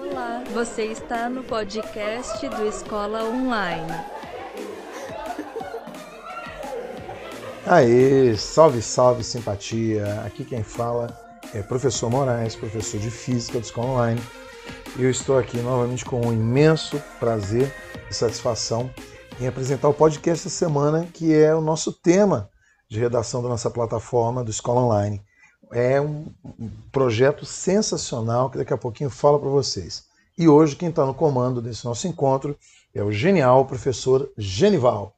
[0.00, 3.92] Olá, você está no podcast do Escola Online.
[7.66, 10.22] Aê, salve, salve, simpatia.
[10.26, 11.16] Aqui quem fala
[11.54, 14.20] é professor Moraes, professor de Física do Escola Online.
[14.98, 17.72] Eu estou aqui novamente com um imenso prazer
[18.10, 18.90] e satisfação
[19.40, 22.50] em apresentar o podcast essa semana, que é o nosso tema
[22.88, 25.22] de redação da nossa plataforma do Escola Online.
[25.72, 26.26] É um
[26.90, 30.04] projeto sensacional que daqui a pouquinho falo para vocês.
[30.36, 32.56] E hoje quem está no comando desse nosso encontro
[32.94, 35.14] é o genial professor Genival.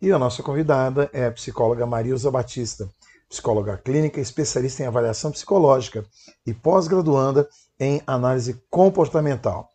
[0.00, 2.88] E a nossa convidada é a psicóloga Marilza Batista,
[3.28, 6.04] psicóloga clínica, especialista em avaliação psicológica
[6.46, 9.70] e pós-graduanda em análise comportamental.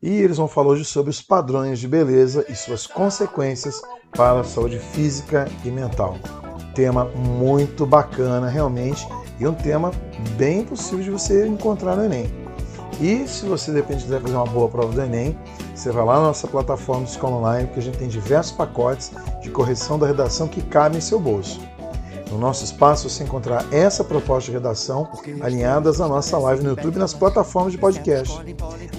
[0.00, 3.80] E eles vão falar hoje sobre os padrões de beleza e suas consequências
[4.12, 6.16] para a saúde física e mental.
[6.74, 9.06] Tema muito bacana, realmente,
[9.38, 9.92] e um tema
[10.36, 12.28] bem possível de você encontrar no Enem.
[13.00, 15.38] E se você de repente quiser fazer uma boa prova do Enem,
[15.74, 19.50] você vai lá na nossa plataforma Escola Online, que a gente tem diversos pacotes de
[19.50, 21.60] correção da redação que cabem em seu bolso.
[22.30, 25.08] No nosso espaço você encontrará essa proposta de redação
[25.40, 28.38] alinhadas à nossa live no YouTube e nas plataformas de podcast.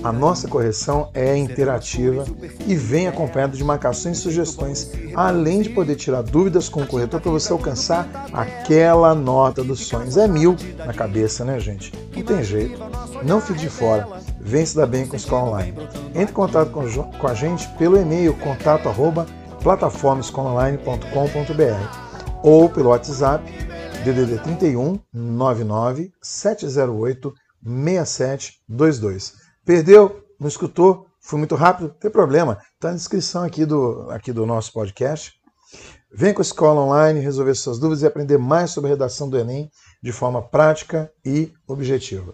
[0.04, 2.26] A nossa correção é interativa
[2.66, 7.22] e vem acompanhada de marcações e sugestões, além de poder tirar dúvidas com o corretor
[7.22, 10.18] para você alcançar aquela nota dos sonhos.
[10.18, 11.94] É mil na cabeça, né, gente?
[12.16, 12.80] Não tem jeito.
[13.24, 14.08] Não fique de fora.
[14.40, 15.76] Vem se dar bem com a Escola Online.
[16.16, 19.28] Entre em contato com a gente pelo e-mail contato arroba
[19.62, 22.09] plataformaescolaonline.com.br
[22.44, 23.44] ou pelo WhatsApp
[24.04, 29.34] DDD 31 99 708 6722.
[29.66, 30.24] Perdeu?
[30.40, 31.08] Não escutou?
[31.20, 31.90] Fui muito rápido?
[31.90, 32.58] Não tem problema.
[32.76, 35.34] Está na descrição aqui do, aqui do nosso podcast.
[36.12, 39.38] Vem com a escola online resolver suas dúvidas e aprender mais sobre a redação do
[39.38, 39.70] Enem
[40.02, 42.34] de forma prática e objetiva.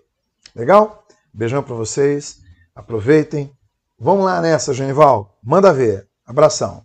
[0.56, 1.04] Legal?
[1.34, 2.42] Beijão para vocês.
[2.74, 3.52] Aproveitem.
[4.00, 5.38] Vamos lá nessa, Genival.
[5.44, 6.08] Manda ver.
[6.26, 6.84] Abração.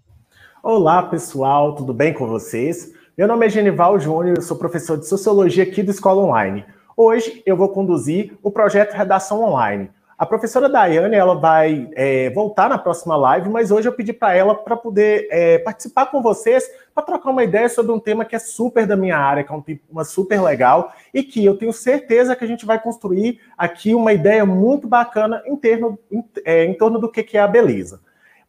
[0.63, 1.75] Olá, pessoal.
[1.75, 2.93] Tudo bem com vocês?
[3.21, 6.65] Meu nome é Genival Júnior, eu sou professor de Sociologia aqui do Escola Online.
[6.97, 9.91] Hoje eu vou conduzir o projeto Redação Online.
[10.17, 14.35] A professora Daiane ela vai é, voltar na próxima live, mas hoje eu pedi para
[14.35, 16.65] ela para poder é, participar com vocês
[16.95, 19.55] para trocar uma ideia sobre um tema que é super da minha área, que é
[19.55, 23.95] um tema super legal e que eu tenho certeza que a gente vai construir aqui
[23.95, 27.47] uma ideia muito bacana em, termo, em, é, em torno do que, que é a
[27.47, 28.01] beleza.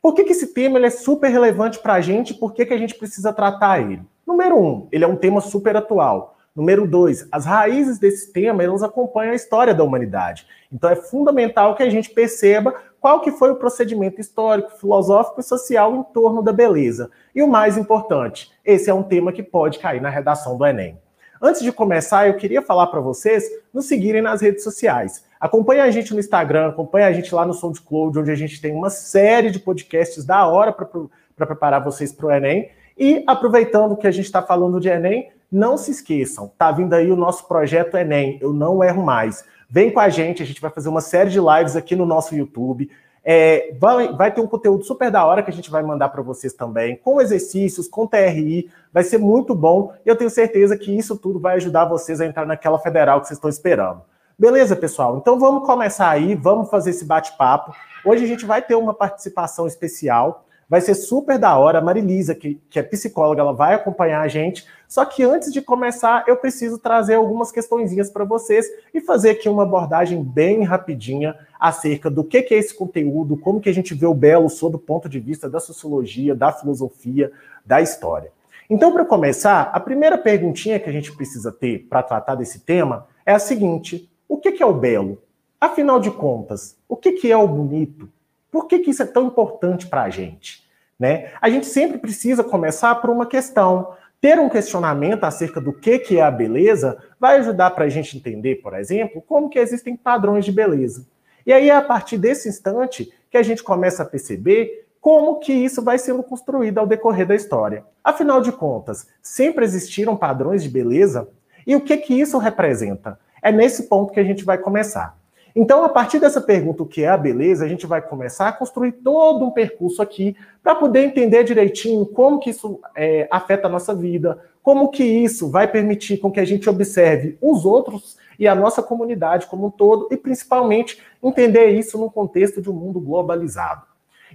[0.02, 2.34] Por que, que esse tema é super relevante para a gente?
[2.34, 4.10] Por que, que a gente precisa tratar ele?
[4.32, 6.38] Número um, ele é um tema super atual.
[6.56, 10.48] Número dois, as raízes desse tema elas acompanham a história da humanidade.
[10.72, 15.44] Então é fundamental que a gente perceba qual que foi o procedimento histórico, filosófico e
[15.44, 17.12] social em torno da beleza.
[17.36, 20.98] E o mais importante, esse é um tema que pode cair na redação do Enem.
[21.42, 23.44] Antes de começar, eu queria falar para vocês
[23.74, 25.26] nos seguirem nas redes sociais.
[25.42, 28.74] Acompanhe a gente no Instagram, acompanhe a gente lá no SoundCloud, onde a gente tem
[28.74, 32.70] uma série de podcasts da hora para preparar vocês para o Enem.
[32.98, 37.12] E aproveitando que a gente está falando de Enem, não se esqueçam, tá vindo aí
[37.12, 39.44] o nosso projeto Enem, eu não erro mais.
[39.70, 42.36] Vem com a gente, a gente vai fazer uma série de lives aqui no nosso
[42.36, 42.90] YouTube.
[43.24, 46.22] É, vai, vai, ter um conteúdo super da hora que a gente vai mandar para
[46.22, 49.94] vocês também, com exercícios, com TRI, vai ser muito bom.
[50.06, 53.28] E eu tenho certeza que isso tudo vai ajudar vocês a entrar naquela federal que
[53.28, 54.02] vocês estão esperando.
[54.38, 55.18] Beleza, pessoal?
[55.18, 57.76] Então vamos começar aí, vamos fazer esse bate-papo.
[58.04, 60.46] Hoje a gente vai ter uma participação especial.
[60.72, 61.80] Vai ser super da hora.
[61.80, 64.66] A Marilisa, que, que é psicóloga, ela vai acompanhar a gente.
[64.88, 69.50] Só que antes de começar, eu preciso trazer algumas questõezinhas para vocês e fazer aqui
[69.50, 73.94] uma abordagem bem rapidinha acerca do que, que é esse conteúdo, como que a gente
[73.94, 77.34] vê o belo sob o ponto de vista da sociologia, da filosofia,
[77.66, 78.32] da história.
[78.70, 83.08] Então, para começar, a primeira perguntinha que a gente precisa ter para tratar desse tema
[83.26, 85.22] é a seguinte: o que, que é o belo?
[85.60, 88.08] Afinal de contas, o que, que é o bonito?
[88.52, 90.70] Por que, que isso é tão importante para a gente?
[91.00, 91.32] Né?
[91.42, 93.94] A gente sempre precisa começar por uma questão.
[94.20, 98.16] Ter um questionamento acerca do que, que é a beleza vai ajudar para a gente
[98.16, 101.08] entender, por exemplo, como que existem padrões de beleza.
[101.44, 105.52] E aí é a partir desse instante que a gente começa a perceber como que
[105.52, 107.84] isso vai sendo construído ao decorrer da história.
[108.04, 111.28] Afinal de contas, sempre existiram padrões de beleza?
[111.66, 113.20] E o que que isso representa?
[113.42, 115.18] É nesse ponto que a gente vai começar.
[115.56, 118.54] Então, a partir dessa pergunta, o que é a beleza, a gente vai começar a
[118.54, 123.70] construir todo um percurso aqui para poder entender direitinho como que isso é, afeta a
[123.70, 128.48] nossa vida, como que isso vai permitir com que a gente observe os outros e
[128.48, 133.00] a nossa comunidade como um todo, e principalmente entender isso no contexto de um mundo
[133.00, 133.84] globalizado.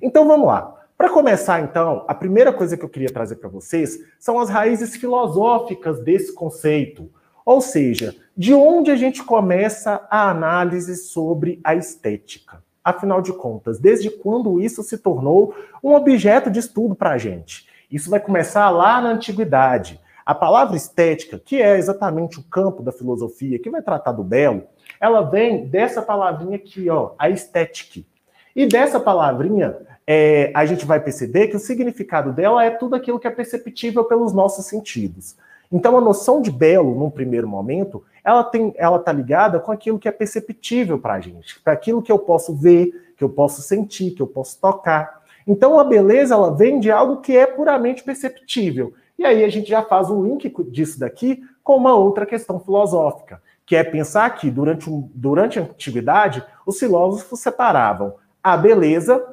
[0.00, 0.74] Então, vamos lá.
[0.96, 4.96] Para começar, então, a primeira coisa que eu queria trazer para vocês são as raízes
[4.96, 7.10] filosóficas desse conceito.
[7.44, 12.62] Ou seja, de onde a gente começa a análise sobre a estética?
[12.85, 17.67] Afinal de contas, desde quando isso se tornou um objeto de estudo para a gente?
[17.91, 19.99] Isso vai começar lá na antiguidade.
[20.25, 24.65] A palavra estética, que é exatamente o campo da filosofia que vai tratar do belo,
[25.00, 28.06] ela vem dessa palavrinha aqui, ó, a estética.
[28.55, 33.19] E dessa palavrinha, é, a gente vai perceber que o significado dela é tudo aquilo
[33.19, 35.37] que é perceptível pelos nossos sentidos.
[35.70, 39.98] Então, a noção de belo, num primeiro momento, ela tem, ela está ligada com aquilo
[39.98, 43.62] que é perceptível para a gente, para aquilo que eu posso ver, que eu posso
[43.62, 45.22] sentir, que eu posso tocar.
[45.46, 48.94] Então, a beleza ela vem de algo que é puramente perceptível.
[49.18, 53.42] E aí a gente já faz um link disso daqui com uma outra questão filosófica,
[53.64, 59.24] que é pensar que durante, durante a antiguidade os filósofos separavam a beleza,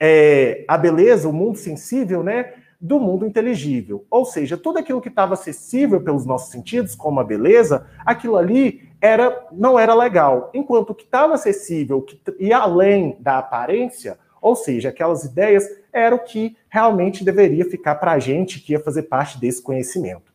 [0.00, 4.04] é, a beleza, o mundo sensível, né, do mundo inteligível.
[4.10, 8.88] Ou seja, tudo aquilo que estava acessível pelos nossos sentidos, como a beleza, aquilo ali
[9.00, 10.50] era não era legal.
[10.54, 16.14] Enquanto o que estava acessível que, e além da aparência, ou seja, aquelas ideias, era
[16.14, 20.32] o que realmente deveria ficar para a gente, que ia fazer parte desse conhecimento.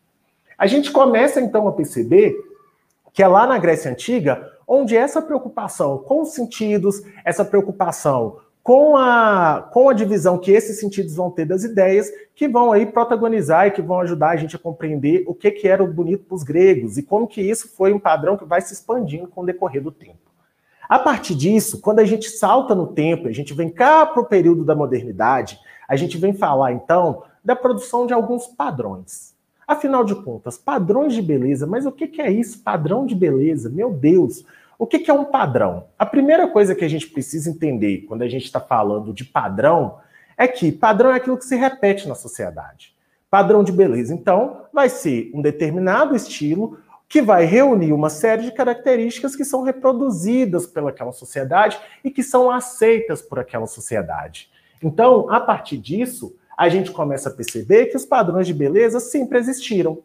[0.58, 2.36] A gente começa então a perceber
[3.14, 8.38] que é lá na Grécia Antiga onde essa preocupação com os sentidos, essa preocupação
[8.72, 12.86] com a, com a divisão que esses sentidos vão ter das ideias, que vão aí
[12.86, 16.24] protagonizar e que vão ajudar a gente a compreender o que, que era o bonito
[16.24, 19.42] para os gregos e como que isso foi um padrão que vai se expandindo com
[19.42, 20.32] o decorrer do tempo.
[20.88, 24.26] A partir disso, quando a gente salta no tempo, a gente vem cá para o
[24.26, 29.36] período da modernidade, a gente vem falar então da produção de alguns padrões.
[29.68, 32.64] Afinal de contas, padrões de beleza, mas o que, que é isso?
[32.64, 33.70] Padrão de beleza?
[33.70, 34.46] Meu Deus!
[34.81, 35.89] O que, que é um padrão?
[35.95, 40.00] A primeira coisa que a gente precisa entender quando a gente está falando de padrão
[40.36, 42.95] é que padrão é aquilo que se repete na sociedade.
[43.30, 48.51] Padrão de beleza, então, vai ser um determinado estilo que vai reunir uma série de
[48.51, 54.50] características que são reproduzidas pelaquela sociedade e que são aceitas por aquela sociedade.
[54.81, 59.38] Então, a partir disso, a gente começa a perceber que os padrões de beleza sempre
[59.38, 60.01] existiram.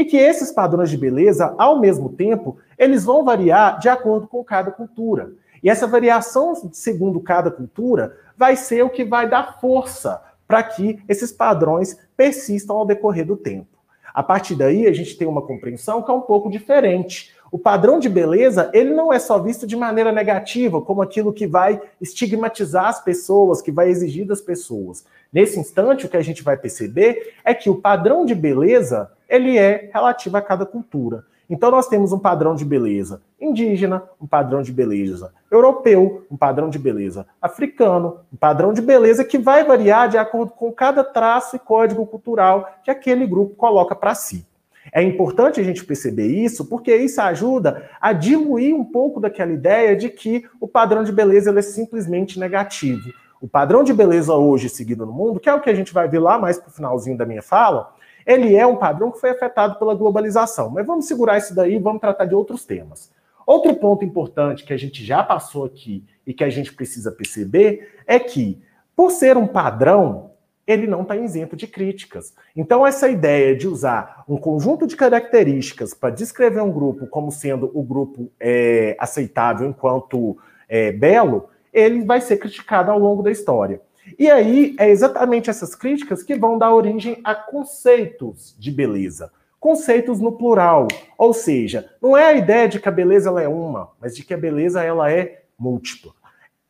[0.00, 4.42] E que esses padrões de beleza, ao mesmo tempo, eles vão variar de acordo com
[4.42, 5.32] cada cultura.
[5.62, 10.98] E essa variação, segundo cada cultura, vai ser o que vai dar força para que
[11.06, 13.76] esses padrões persistam ao decorrer do tempo.
[14.14, 17.34] A partir daí, a gente tem uma compreensão que é um pouco diferente.
[17.52, 21.48] O padrão de beleza, ele não é só visto de maneira negativa, como aquilo que
[21.48, 25.04] vai estigmatizar as pessoas, que vai exigir das pessoas.
[25.32, 29.58] Nesse instante, o que a gente vai perceber é que o padrão de beleza, ele
[29.58, 31.24] é relativo a cada cultura.
[31.50, 36.70] Então nós temos um padrão de beleza indígena, um padrão de beleza europeu, um padrão
[36.70, 41.56] de beleza africano, um padrão de beleza que vai variar de acordo com cada traço
[41.56, 44.46] e código cultural que aquele grupo coloca para si.
[44.92, 49.96] É importante a gente perceber isso, porque isso ajuda a diluir um pouco daquela ideia
[49.96, 53.12] de que o padrão de beleza é simplesmente negativo.
[53.40, 56.08] O padrão de beleza hoje seguido no mundo, que é o que a gente vai
[56.08, 57.94] ver lá mais para o finalzinho da minha fala,
[58.26, 60.70] ele é um padrão que foi afetado pela globalização.
[60.70, 63.10] Mas vamos segurar isso daí e vamos tratar de outros temas.
[63.46, 67.96] Outro ponto importante que a gente já passou aqui e que a gente precisa perceber
[68.06, 68.62] é que,
[68.94, 70.29] por ser um padrão,
[70.66, 72.34] ele não está isento de críticas.
[72.54, 77.70] Então, essa ideia de usar um conjunto de características para descrever um grupo como sendo
[77.74, 80.38] o grupo é, aceitável enquanto
[80.68, 83.80] é, belo, ele vai ser criticado ao longo da história.
[84.18, 89.32] E aí, é exatamente essas críticas que vão dar origem a conceitos de beleza.
[89.58, 90.88] Conceitos no plural.
[91.18, 94.24] Ou seja, não é a ideia de que a beleza ela é uma, mas de
[94.24, 96.12] que a beleza ela é múltipla.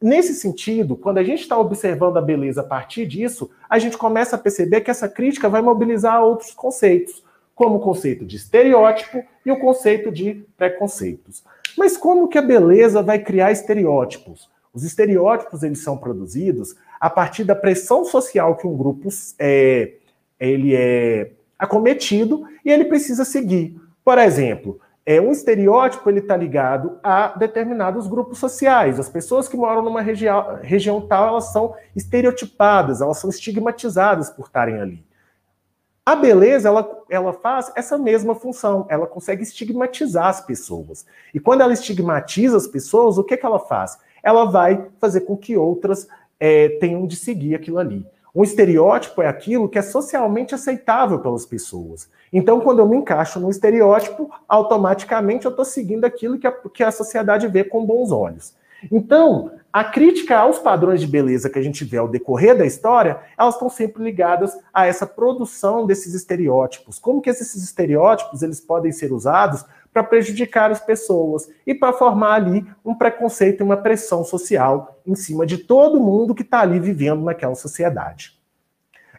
[0.03, 4.35] Nesse sentido, quando a gente está observando a beleza a partir disso, a gente começa
[4.35, 7.23] a perceber que essa crítica vai mobilizar outros conceitos,
[7.55, 11.45] como o conceito de estereótipo e o conceito de preconceitos.
[11.77, 14.49] Mas como que a beleza vai criar estereótipos?
[14.73, 19.93] Os estereótipos eles são produzidos a partir da pressão social que um grupo é,
[20.39, 23.79] ele é acometido e ele precisa seguir.
[24.03, 29.01] Por exemplo, é, um estereótipo ele está ligado a determinados grupos sociais.
[29.01, 34.47] As pessoas que moram numa região, região tal, elas são estereotipadas, elas são estigmatizadas por
[34.47, 35.05] estarem ali.
[36.05, 41.07] A beleza, ela, ela faz essa mesma função, ela consegue estigmatizar as pessoas.
[41.33, 43.99] E quando ela estigmatiza as pessoas, o que, que ela faz?
[44.23, 48.07] Ela vai fazer com que outras é, tenham de seguir aquilo ali.
[48.35, 52.09] Um estereótipo é aquilo que é socialmente aceitável pelas pessoas.
[52.33, 56.83] Então, quando eu me encaixo no estereótipo, automaticamente eu estou seguindo aquilo que a, que
[56.83, 58.55] a sociedade vê com bons olhos.
[58.91, 63.21] Então, a crítica aos padrões de beleza que a gente vê ao decorrer da história,
[63.39, 66.99] elas estão sempre ligadas a essa produção desses estereótipos.
[66.99, 72.35] Como que esses estereótipos eles podem ser usados para prejudicar as pessoas e para formar
[72.35, 76.79] ali um preconceito e uma pressão social em cima de todo mundo que está ali
[76.79, 78.40] vivendo naquela sociedade.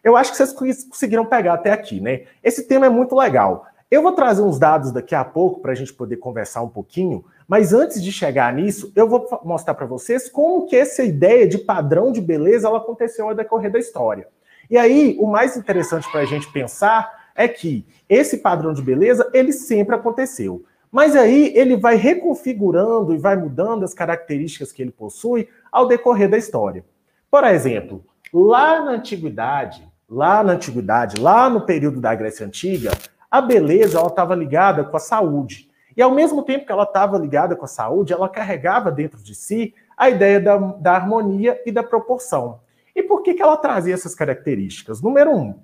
[0.04, 2.24] Eu acho que vocês conseguiram pegar até aqui, né?
[2.44, 3.68] Esse tema é muito legal.
[3.90, 7.26] Eu vou trazer uns dados daqui a pouco para a gente poder conversar um pouquinho,
[7.46, 11.58] mas antes de chegar nisso, eu vou mostrar para vocês como que essa ideia de
[11.58, 14.28] padrão de beleza ela aconteceu ao decorrer da história.
[14.70, 19.30] E aí, o mais interessante para a gente pensar é que esse padrão de beleza
[19.34, 20.64] ele sempre aconteceu.
[20.90, 26.30] Mas aí ele vai reconfigurando e vai mudando as características que ele possui ao decorrer
[26.30, 26.86] da história.
[27.30, 32.92] Por exemplo, lá na antiguidade, lá na antiguidade, lá no período da Grécia antiga,
[33.30, 35.72] a beleza ela estava ligada com a saúde.
[35.96, 39.34] E ao mesmo tempo que ela estava ligada com a saúde, ela carregava dentro de
[39.34, 42.60] si a ideia da, da harmonia e da proporção.
[42.94, 45.02] E por que, que ela trazia essas características?
[45.02, 45.58] Número um,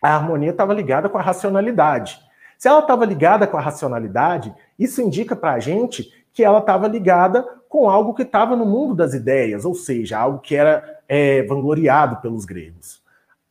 [0.00, 2.18] a harmonia estava ligada com a racionalidade.
[2.56, 6.88] Se ela estava ligada com a racionalidade, isso indica para a gente que ela estava
[6.88, 11.42] ligada com algo que estava no mundo das ideias, ou seja, algo que era é,
[11.42, 13.03] vangloriado pelos gregos.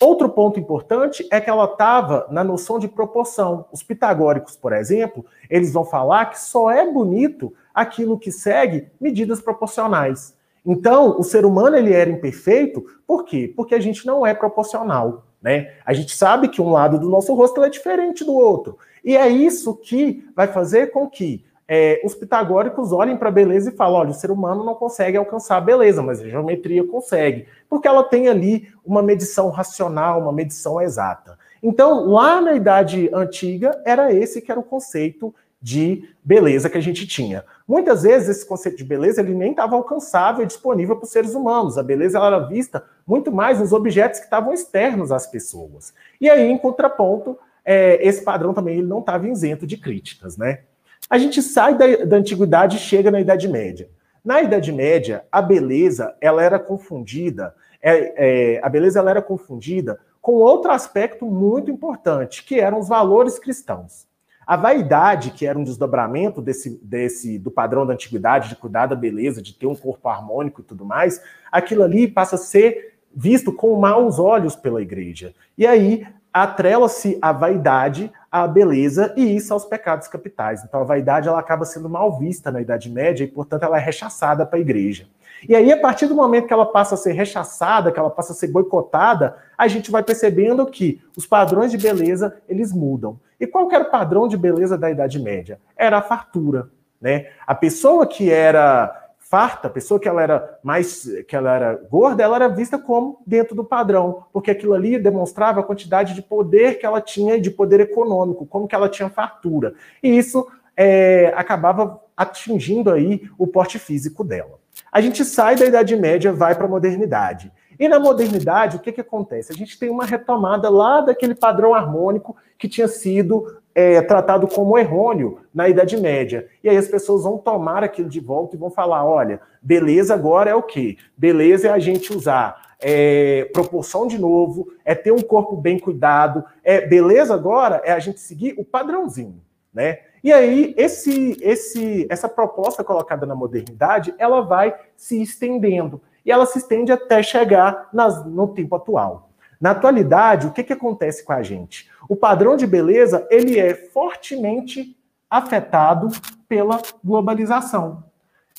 [0.03, 3.67] Outro ponto importante é que ela estava na noção de proporção.
[3.71, 9.39] Os pitagóricos, por exemplo, eles vão falar que só é bonito aquilo que segue medidas
[9.39, 10.35] proporcionais.
[10.65, 13.53] Então, o ser humano ele era imperfeito, por quê?
[13.55, 15.73] Porque a gente não é proporcional, né?
[15.85, 18.77] A gente sabe que um lado do nosso rosto é diferente do outro.
[19.05, 23.69] E é isso que vai fazer com que é, os pitagóricos olhem para a beleza
[23.69, 27.47] e falam: olha, o ser humano não consegue alcançar a beleza, mas a geometria consegue,
[27.69, 31.37] porque ela tem ali uma medição racional, uma medição exata.
[31.61, 36.81] Então, lá na Idade Antiga, era esse que era o conceito de beleza que a
[36.81, 37.45] gente tinha.
[37.65, 41.33] Muitas vezes esse conceito de beleza ele nem estava alcançável e disponível para os seres
[41.33, 41.77] humanos.
[41.77, 45.93] A beleza era vista muito mais nos objetos que estavam externos às pessoas.
[46.19, 50.63] E aí, em contraponto, é, esse padrão também ele não estava isento de críticas, né?
[51.09, 53.89] A gente sai da, da antiguidade e chega na Idade Média.
[54.23, 59.99] Na Idade Média, a beleza ela era confundida, é, é, a beleza ela era confundida
[60.21, 64.07] com outro aspecto muito importante, que eram os valores cristãos.
[64.47, 68.95] A vaidade, que era um desdobramento desse, desse do padrão da antiguidade, de cuidar da
[68.95, 73.51] beleza, de ter um corpo harmônico e tudo mais, aquilo ali passa a ser visto
[73.51, 75.33] com maus olhos pela igreja.
[75.57, 80.63] E aí atrela-se a vaidade à beleza e isso aos pecados capitais.
[80.63, 83.81] Então a vaidade ela acaba sendo mal vista na Idade Média e, portanto, ela é
[83.81, 85.05] rechaçada para a igreja.
[85.47, 88.31] E aí, a partir do momento que ela passa a ser rechaçada, que ela passa
[88.31, 93.19] a ser boicotada, a gente vai percebendo que os padrões de beleza, eles mudam.
[93.39, 95.59] E qual era o padrão de beleza da Idade Média?
[95.75, 96.69] Era a fartura.
[96.99, 97.27] Né?
[97.45, 99.02] A pessoa que era
[99.33, 103.19] farta, a pessoa que ela era mais que ela era gorda, ela era vista como
[103.25, 107.49] dentro do padrão, porque aquilo ali demonstrava a quantidade de poder que ela tinha de
[107.49, 109.73] poder econômico, como que ela tinha fartura.
[110.03, 110.45] E isso
[110.77, 114.59] é, acabava atingindo aí o porte físico dela.
[114.91, 117.51] A gente sai da Idade Média, vai para a modernidade.
[117.79, 119.51] E na modernidade, o que, que acontece?
[119.51, 124.77] A gente tem uma retomada lá daquele padrão harmônico que tinha sido é, tratado como
[124.77, 126.47] errôneo na Idade Média.
[126.63, 130.49] E aí as pessoas vão tomar aquilo de volta e vão falar: olha, beleza agora
[130.49, 130.97] é o quê?
[131.17, 136.43] Beleza é a gente usar é, proporção de novo, é ter um corpo bem cuidado,
[136.63, 139.41] é beleza agora é a gente seguir o padrãozinho,
[139.73, 139.99] né?
[140.21, 146.45] E aí esse, esse, essa proposta colocada na modernidade, ela vai se estendendo e ela
[146.45, 149.29] se estende até chegar nas, no tempo atual.
[149.59, 151.89] Na atualidade, o que, que acontece com a gente?
[152.07, 154.97] O padrão de beleza ele é fortemente
[155.29, 156.09] afetado
[156.47, 158.03] pela globalização.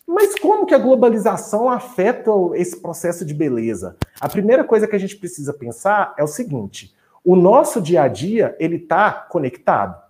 [0.06, 3.96] Mas como que a globalização afeta esse processo de beleza?
[4.20, 8.08] A primeira coisa que a gente precisa pensar é o seguinte: o nosso dia a
[8.08, 10.02] dia ele está conectado.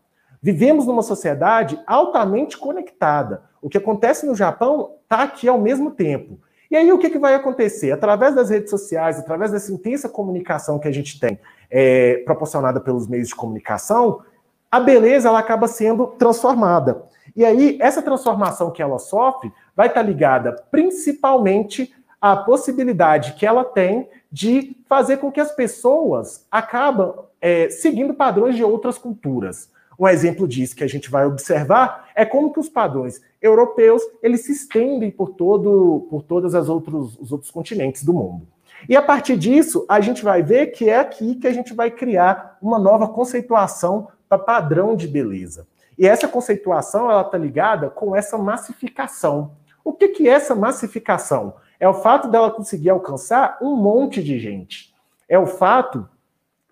[0.42, 3.44] Vivemos numa sociedade altamente conectada.
[3.62, 6.38] O que acontece no Japão está aqui ao mesmo tempo.
[6.70, 7.92] E aí o que, que vai acontecer?
[7.92, 11.38] Através das redes sociais, através dessa intensa comunicação que a gente tem
[11.76, 14.22] é, proporcionada pelos meios de comunicação,
[14.70, 17.02] a beleza ela acaba sendo transformada.
[17.34, 23.64] E aí essa transformação que ela sofre vai estar ligada principalmente à possibilidade que ela
[23.64, 29.68] tem de fazer com que as pessoas acabam é, seguindo padrões de outras culturas.
[29.98, 34.44] Um exemplo disso que a gente vai observar é como que os padrões europeus eles
[34.44, 38.53] se estendem por todo por todos os outros continentes do mundo.
[38.88, 41.90] E a partir disso, a gente vai ver que é aqui que a gente vai
[41.90, 45.66] criar uma nova conceituação para padrão de beleza.
[45.96, 49.52] E essa conceituação ela está ligada com essa massificação.
[49.84, 51.54] O que, que é essa massificação?
[51.78, 54.92] É o fato dela conseguir alcançar um monte de gente.
[55.28, 56.08] É o fato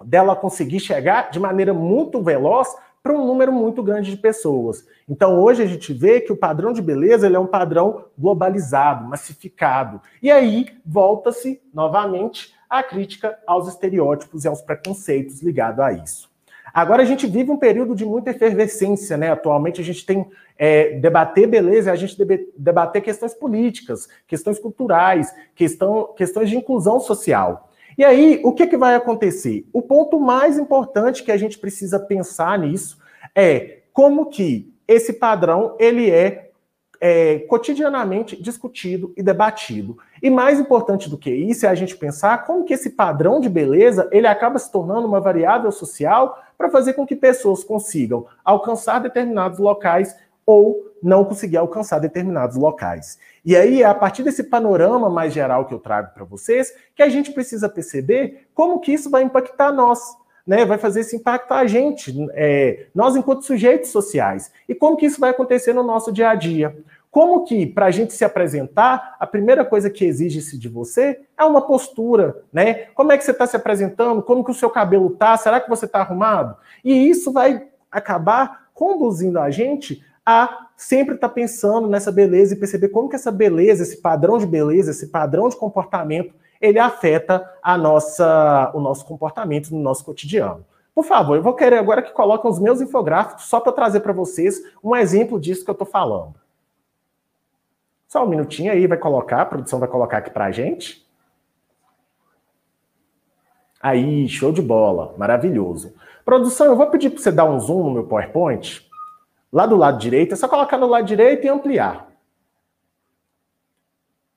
[0.04, 4.86] dela conseguir chegar de maneira muito veloz para um número muito grande de pessoas.
[5.08, 9.04] Então, hoje a gente vê que o padrão de beleza ele é um padrão globalizado,
[9.04, 10.00] massificado.
[10.22, 16.30] E aí volta-se novamente a crítica aos estereótipos e aos preconceitos ligados a isso.
[16.72, 19.30] Agora a gente vive um período de muita efervescência, né?
[19.30, 22.16] Atualmente a gente tem é, debater beleza, a gente
[22.56, 27.68] debater questões políticas, questões culturais, questão, questões de inclusão social.
[27.96, 29.66] E aí, o que, que vai acontecer?
[29.72, 32.98] O ponto mais importante que a gente precisa pensar nisso
[33.34, 36.50] é como que esse padrão ele é,
[37.00, 39.98] é cotidianamente discutido e debatido.
[40.22, 43.48] E mais importante do que isso é a gente pensar como que esse padrão de
[43.48, 49.00] beleza ele acaba se tornando uma variável social para fazer com que pessoas consigam alcançar
[49.00, 53.18] determinados locais ou não conseguir alcançar determinados locais.
[53.44, 57.02] E aí, é a partir desse panorama mais geral que eu trago para vocês, que
[57.02, 60.00] a gente precisa perceber como que isso vai impactar nós,
[60.46, 60.64] né?
[60.64, 64.52] Vai fazer esse impacto a gente, é, nós enquanto sujeitos sociais.
[64.68, 66.76] E como que isso vai acontecer no nosso dia a dia.
[67.10, 71.44] Como que, para a gente se apresentar, a primeira coisa que exige-se de você é
[71.44, 72.86] uma postura, né?
[72.94, 74.22] Como é que você está se apresentando?
[74.22, 75.36] Como que o seu cabelo tá?
[75.36, 76.56] Será que você está arrumado?
[76.82, 82.58] E isso vai acabar conduzindo a gente a sempre estar tá pensando nessa beleza e
[82.58, 87.50] perceber como que essa beleza, esse padrão de beleza, esse padrão de comportamento, ele afeta
[87.62, 90.64] a nossa, o nosso comportamento no nosso cotidiano.
[90.94, 94.12] Por favor, eu vou querer agora que coloquem os meus infográficos só para trazer para
[94.12, 96.34] vocês um exemplo disso que eu estou falando.
[98.06, 101.02] Só um minutinho aí, vai colocar, a produção vai colocar aqui para a gente.
[103.80, 105.94] Aí, show de bola, maravilhoso.
[106.24, 108.88] Produção, eu vou pedir para você dar um zoom no meu PowerPoint.
[109.52, 112.10] Lá do lado direito, é só colocar no lado direito e ampliar.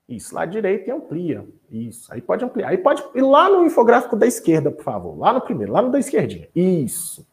[0.08, 1.46] Isso, lado direito e amplia.
[1.70, 2.68] Isso, aí pode ampliar.
[2.68, 5.18] Aí pode ir lá no infográfico da esquerda, por favor.
[5.18, 6.48] Lá no primeiro, lá no da esquerdinha.
[6.54, 7.26] Isso.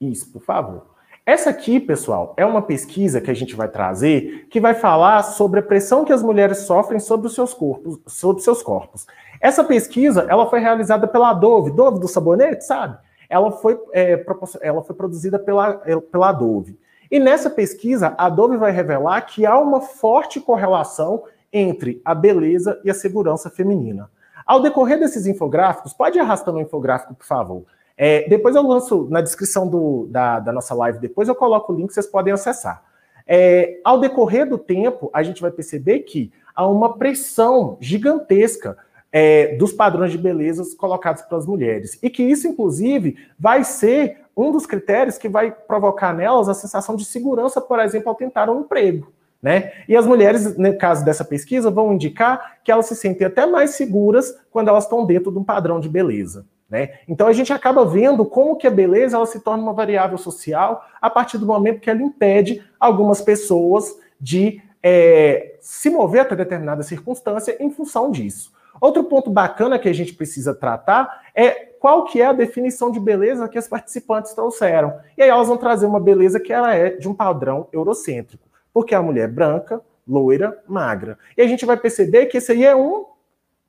[0.00, 0.90] Isso, por favor.
[1.26, 5.60] Essa aqui, pessoal, é uma pesquisa que a gente vai trazer que vai falar sobre
[5.60, 9.06] a pressão que as mulheres sofrem sobre os seus corpos, sobre seus corpos.
[9.40, 12.98] Essa pesquisa, ela foi realizada pela Dove, Dove do sabonete, sabe?
[13.30, 14.22] Ela foi, é,
[14.60, 16.76] ela foi produzida pela, pela Dove.
[17.10, 22.80] E nessa pesquisa, a Dove vai revelar que há uma forte correlação entre a beleza
[22.84, 24.10] e a segurança feminina.
[24.44, 27.64] Ao decorrer desses infográficos, pode ir arrastando o infográfico, por favor.
[27.96, 31.76] É, depois eu lanço na descrição do, da, da, nossa live, depois eu coloco o
[31.76, 32.82] link, vocês podem acessar.
[33.26, 38.76] É, ao decorrer do tempo, a gente vai perceber que há uma pressão gigantesca
[39.12, 41.98] é, dos padrões de beleza colocados pelas mulheres.
[42.02, 46.96] E que isso, inclusive, vai ser um dos critérios que vai provocar nelas a sensação
[46.96, 49.12] de segurança, por exemplo, ao tentar um emprego.
[49.42, 49.72] Né?
[49.88, 53.70] E as mulheres, no caso dessa pesquisa, vão indicar que elas se sentem até mais
[53.70, 56.44] seguras quando elas estão dentro de um padrão de beleza.
[56.68, 57.00] Né?
[57.08, 60.84] Então a gente acaba vendo como que a beleza ela se torna uma variável social
[61.00, 66.82] a partir do momento que ela impede algumas pessoas de é, se mover até determinada
[66.82, 68.52] circunstância em função disso.
[68.80, 72.98] Outro ponto bacana que a gente precisa tratar é qual que é a definição de
[72.98, 74.98] beleza que as participantes trouxeram.
[75.16, 78.94] E aí elas vão trazer uma beleza que ela é de um padrão eurocêntrico, porque
[78.94, 81.18] a mulher branca, loira, magra.
[81.36, 83.06] E a gente vai perceber que esse aí é um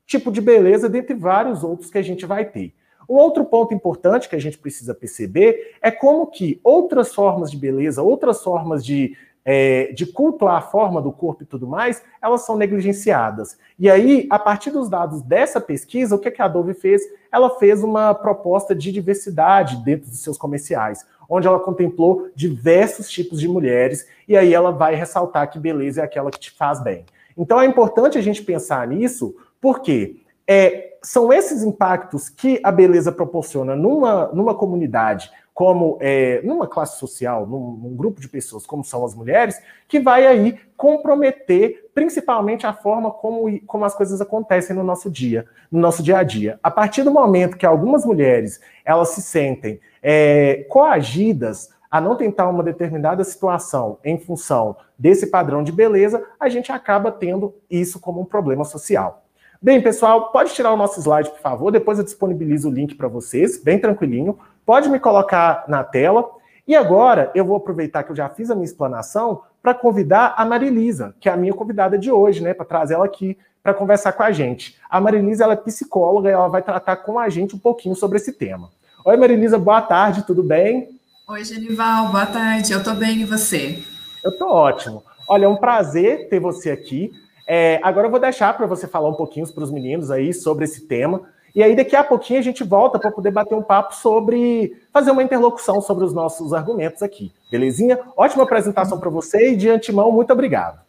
[0.06, 2.74] tipo de beleza dentre vários outros que a gente vai ter.
[3.08, 7.56] Um outro ponto importante que a gente precisa perceber é como que outras formas de
[7.56, 12.42] beleza, outras formas de, é, de culto à forma do corpo e tudo mais, elas
[12.42, 13.58] são negligenciadas.
[13.78, 17.02] E aí, a partir dos dados dessa pesquisa, o que, que a Dove fez?
[17.30, 23.40] Ela fez uma proposta de diversidade dentro dos seus comerciais, onde ela contemplou diversos tipos
[23.40, 27.04] de mulheres, e aí ela vai ressaltar que beleza é aquela que te faz bem.
[27.36, 33.10] Então é importante a gente pensar nisso, porque é, são esses impactos que a beleza
[33.10, 38.82] proporciona numa, numa comunidade, como é, numa classe social, num, num, grupo de pessoas como
[38.82, 44.74] são as mulheres, que vai aí comprometer principalmente a forma como, como as coisas acontecem
[44.74, 46.58] no nosso dia, no nosso dia a dia.
[46.62, 52.48] A partir do momento que algumas mulheres elas se sentem é, coagidas a não tentar
[52.48, 58.22] uma determinada situação em função desse padrão de beleza, a gente acaba tendo isso como
[58.22, 59.22] um problema social.
[59.60, 61.70] Bem, pessoal, pode tirar o nosso slide, por favor.
[61.70, 64.36] Depois eu disponibilizo o link para vocês, bem tranquilinho.
[64.64, 66.28] Pode me colocar na tela.
[66.66, 70.44] E agora eu vou aproveitar que eu já fiz a minha explanação para convidar a
[70.44, 74.12] Marilisa, que é a minha convidada de hoje, né, para trazer ela aqui para conversar
[74.12, 74.76] com a gente.
[74.90, 78.18] A Marilisa ela é psicóloga e ela vai tratar com a gente um pouquinho sobre
[78.18, 78.70] esse tema.
[79.04, 80.88] Oi, Marilisa, boa tarde, tudo bem?
[81.28, 82.72] Oi, Genival, boa tarde.
[82.72, 83.82] Eu estou bem e você?
[84.22, 85.04] Eu estou ótimo.
[85.28, 87.12] Olha, é um prazer ter você aqui.
[87.46, 90.64] É, agora eu vou deixar para você falar um pouquinho para os meninos aí sobre
[90.64, 91.22] esse tema.
[91.54, 95.10] E aí, daqui a pouquinho, a gente volta para poder bater um papo sobre fazer
[95.10, 97.30] uma interlocução sobre os nossos argumentos aqui.
[97.50, 97.98] Belezinha?
[98.16, 100.80] Ótima apresentação para você e de antemão, muito obrigado.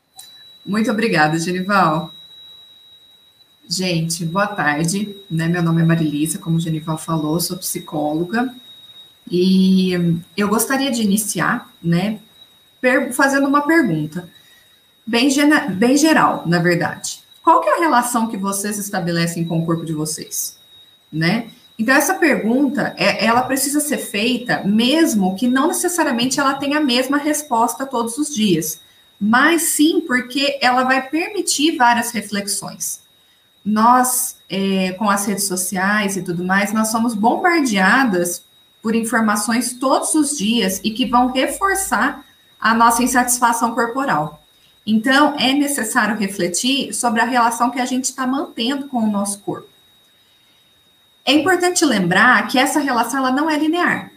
[0.65, 2.11] Muito obrigada, Genival.
[3.67, 5.15] Gente, boa tarde.
[5.29, 5.47] Né?
[5.47, 8.53] Meu nome é Marilisa, como o Genival falou, sou psicóloga.
[9.29, 9.93] E
[10.35, 12.19] eu gostaria de iniciar, né,
[13.13, 14.29] fazendo uma pergunta,
[15.07, 15.29] bem,
[15.71, 17.22] bem geral, na verdade.
[17.43, 20.57] Qual que é a relação que vocês estabelecem com o corpo de vocês?
[21.11, 21.49] Né?
[21.77, 26.83] Então, essa pergunta, é, ela precisa ser feita, mesmo que não necessariamente ela tenha a
[26.83, 28.79] mesma resposta todos os dias,
[29.19, 33.01] mas sim porque ela vai permitir várias reflexões.
[33.65, 38.43] Nós, é, com as redes sociais e tudo mais, nós somos bombardeadas
[38.81, 42.25] por informações todos os dias e que vão reforçar
[42.59, 44.42] a nossa insatisfação corporal.
[44.85, 49.39] Então, é necessário refletir sobre a relação que a gente está mantendo com o nosso
[49.39, 49.67] corpo.
[51.25, 54.11] É importante lembrar que essa relação ela não é linear.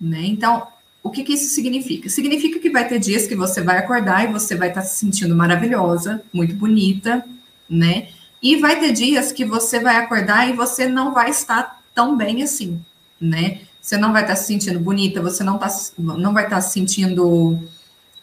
[0.00, 0.22] Né?
[0.24, 0.66] Então,
[1.02, 2.08] o que, que isso significa?
[2.08, 4.96] Significa que vai ter dias que você vai acordar e você vai estar tá se
[4.96, 7.24] sentindo maravilhosa, muito bonita,
[7.68, 8.08] né?
[8.42, 12.42] E vai ter dias que você vai acordar e você não vai estar tão bem
[12.42, 12.80] assim,
[13.20, 13.60] né?
[13.80, 17.56] Você não vai estar se sentindo bonita, você não, tá, não vai estar se sentindo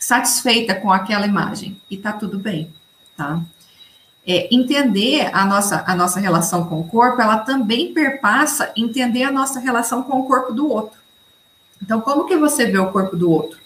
[0.03, 1.79] satisfeita com aquela imagem.
[1.89, 2.69] E tá tudo bem,
[3.15, 3.39] tá?
[4.27, 9.31] É, entender a nossa, a nossa relação com o corpo, ela também perpassa entender a
[9.31, 10.99] nossa relação com o corpo do outro.
[11.81, 13.59] Então, como que você vê o corpo do outro?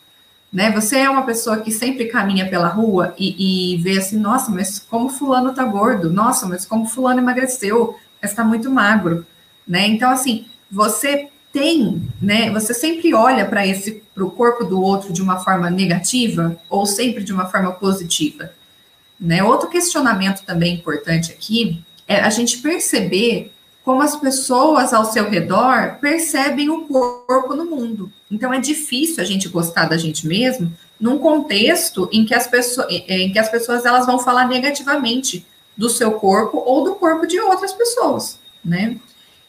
[0.54, 0.71] Né?
[0.71, 4.78] Você é uma pessoa que sempre caminha pela rua e, e vê assim, nossa, mas
[4.80, 9.26] como fulano tá gordo, nossa, mas como fulano emagreceu, está muito magro,
[9.67, 9.88] né?
[9.88, 12.52] Então, assim, você tem, né?
[12.52, 16.86] Você sempre olha para esse para o corpo do outro de uma forma negativa ou
[16.86, 18.52] sempre de uma forma positiva,
[19.20, 19.43] né?
[19.43, 23.52] Outro questionamento também importante aqui é a gente perceber
[23.84, 28.12] como as pessoas ao seu redor percebem o corpo no mundo.
[28.30, 32.88] Então é difícil a gente gostar da gente mesmo num contexto em que as pessoas,
[32.91, 35.43] em que as pessoas elas vão falar negativamente
[35.76, 38.98] do seu corpo ou do corpo de outras pessoas, né?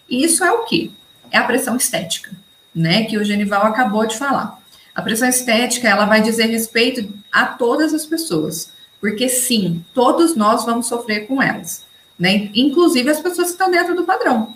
[0.09, 0.91] E isso é o que?
[1.31, 2.31] É a pressão estética,
[2.75, 4.59] né, que o Genival acabou de falar.
[4.95, 10.65] A pressão estética, ela vai dizer respeito a todas as pessoas, porque sim, todos nós
[10.65, 11.85] vamos sofrer com elas,
[12.19, 14.55] né, inclusive as pessoas que estão dentro do padrão.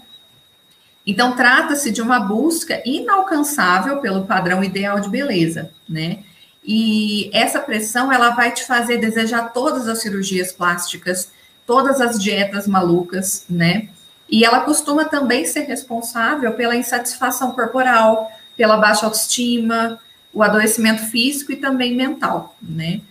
[1.06, 6.20] Então, trata-se de uma busca inalcançável pelo padrão ideal de beleza, né,
[6.64, 11.30] e essa pressão, ela vai te fazer desejar todas as cirurgias plásticas,
[11.66, 13.88] todas as dietas malucas, né,
[14.32, 20.00] e ela costuma também ser responsável pela insatisfação corporal, pela baixa autoestima,
[20.32, 23.02] o adoecimento físico e também mental, né?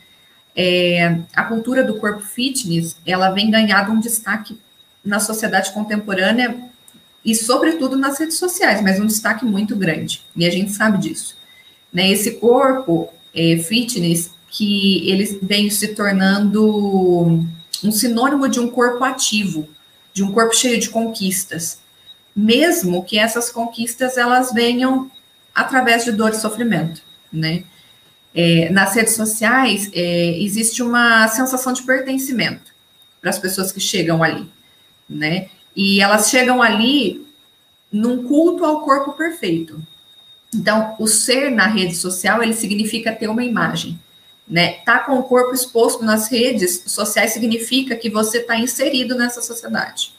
[0.55, 4.59] É, a cultura do corpo fitness, ela vem ganhando um destaque
[5.05, 6.57] na sociedade contemporânea
[7.23, 11.37] e, sobretudo, nas redes sociais, mas um destaque muito grande, e a gente sabe disso.
[11.93, 12.09] Né?
[12.09, 17.45] Esse corpo é, fitness, que ele vem se tornando
[17.83, 19.69] um sinônimo de um corpo ativo,
[20.13, 21.79] de um corpo cheio de conquistas,
[22.35, 25.09] mesmo que essas conquistas elas venham
[25.53, 27.63] através de dor e sofrimento, né?
[28.33, 32.73] É, nas redes sociais é, existe uma sensação de pertencimento
[33.19, 34.49] para as pessoas que chegam ali,
[35.09, 35.49] né?
[35.75, 37.25] E elas chegam ali
[37.91, 39.81] num culto ao corpo perfeito.
[40.53, 43.99] Então, o ser na rede social ele significa ter uma imagem
[44.51, 44.73] né?
[44.85, 50.13] Tá com o corpo exposto nas redes sociais significa que você está inserido nessa sociedade.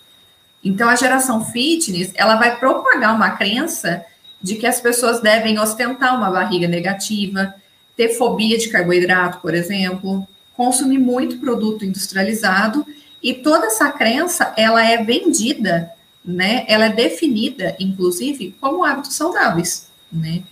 [0.64, 4.02] Então, a geração fitness, ela vai propagar uma crença
[4.40, 7.54] de que as pessoas devem ostentar uma barriga negativa,
[7.94, 12.86] ter fobia de carboidrato, por exemplo, consumir muito produto industrializado,
[13.22, 15.92] e toda essa crença, ela é vendida,
[16.24, 16.64] né?
[16.68, 20.42] Ela é definida, inclusive, como hábitos saudáveis, né?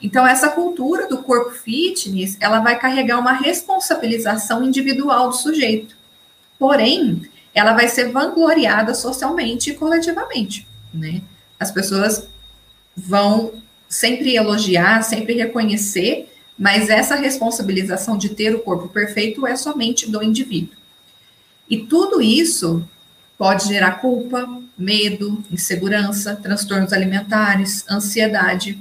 [0.00, 5.96] Então, essa cultura do corpo fitness, ela vai carregar uma responsabilização individual do sujeito.
[6.58, 11.22] Porém, ela vai ser vangloriada socialmente e coletivamente, né?
[11.58, 12.28] As pessoas
[12.96, 13.52] vão
[13.88, 20.22] sempre elogiar, sempre reconhecer, mas essa responsabilização de ter o corpo perfeito é somente do
[20.22, 20.76] indivíduo.
[21.68, 22.86] E tudo isso
[23.36, 28.78] pode gerar culpa, medo, insegurança, transtornos alimentares, ansiedade,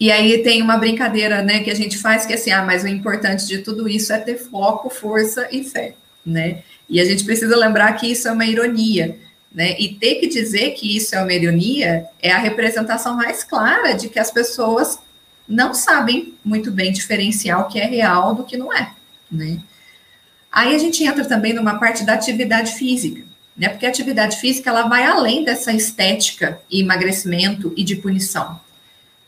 [0.00, 2.84] e aí tem uma brincadeira, né, que a gente faz que é assim, ah, mas
[2.84, 6.62] o importante de tudo isso é ter foco, força e fé, né?
[6.88, 9.18] E a gente precisa lembrar que isso é uma ironia,
[9.52, 9.76] né?
[9.78, 14.08] E ter que dizer que isso é uma ironia é a representação mais clara de
[14.08, 15.00] que as pessoas
[15.48, 18.92] não sabem muito bem diferenciar o que é real do que não é,
[19.30, 19.58] né?
[20.50, 23.22] Aí a gente entra também numa parte da atividade física,
[23.56, 23.68] né?
[23.68, 28.60] Porque a atividade física ela vai além dessa estética e emagrecimento e de punição,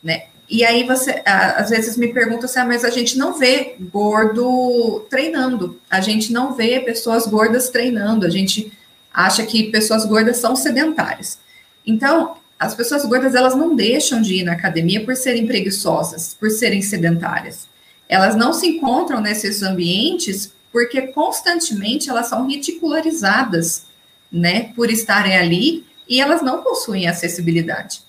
[0.01, 0.27] né?
[0.51, 5.05] E aí você às vezes me pergunta assim, ah, mas a gente não vê gordo
[5.09, 8.69] treinando, a gente não vê pessoas gordas treinando, a gente
[9.13, 11.39] acha que pessoas gordas são sedentárias.
[11.87, 16.49] Então, as pessoas gordas elas não deixam de ir na academia por serem preguiçosas, por
[16.51, 17.69] serem sedentárias.
[18.09, 23.85] Elas não se encontram nesses ambientes porque constantemente elas são ridicularizadas,
[24.29, 28.01] né, por estarem ali e elas não possuem acessibilidade,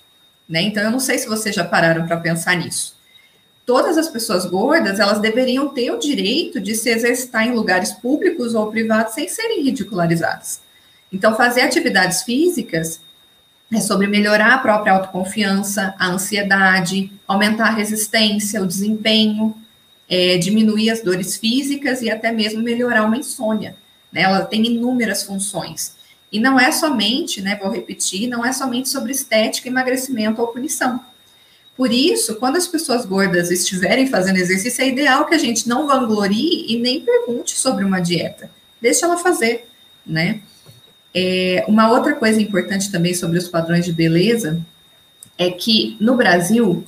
[0.52, 0.60] né?
[0.60, 2.94] Então eu não sei se vocês já pararam para pensar nisso.
[3.64, 8.54] Todas as pessoas gordas, elas deveriam ter o direito de se exercitar em lugares públicos
[8.54, 10.60] ou privados sem serem ridicularizadas.
[11.10, 13.00] Então fazer atividades físicas
[13.72, 19.56] é sobre melhorar a própria autoconfiança, a ansiedade, aumentar a resistência, o desempenho,
[20.06, 23.74] é, diminuir as dores físicas e até mesmo melhorar uma insônia.
[24.12, 24.20] Né?
[24.20, 25.96] Ela tem inúmeras funções.
[26.32, 31.00] E não é somente, né, vou repetir, não é somente sobre estética, emagrecimento ou punição.
[31.76, 35.86] Por isso, quando as pessoas gordas estiverem fazendo exercício, é ideal que a gente não
[35.86, 38.50] vanglorie e nem pergunte sobre uma dieta.
[38.80, 39.68] Deixa ela fazer,
[40.06, 40.40] né?
[41.14, 44.64] É, uma outra coisa importante também sobre os padrões de beleza
[45.36, 46.86] é que no Brasil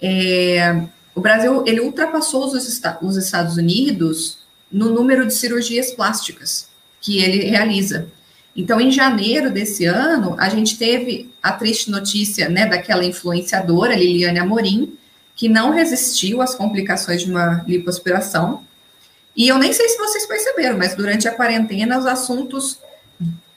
[0.00, 0.82] é,
[1.14, 2.54] o Brasil ele ultrapassou os,
[3.02, 4.38] os Estados Unidos
[4.70, 6.68] no número de cirurgias plásticas
[7.00, 8.08] que ele realiza.
[8.54, 14.38] Então, em janeiro desse ano, a gente teve a triste notícia né, daquela influenciadora, Liliane
[14.38, 14.96] Amorim,
[15.36, 18.64] que não resistiu às complicações de uma lipoaspiração.
[19.36, 22.78] E eu nem sei se vocês perceberam, mas durante a quarentena, os assuntos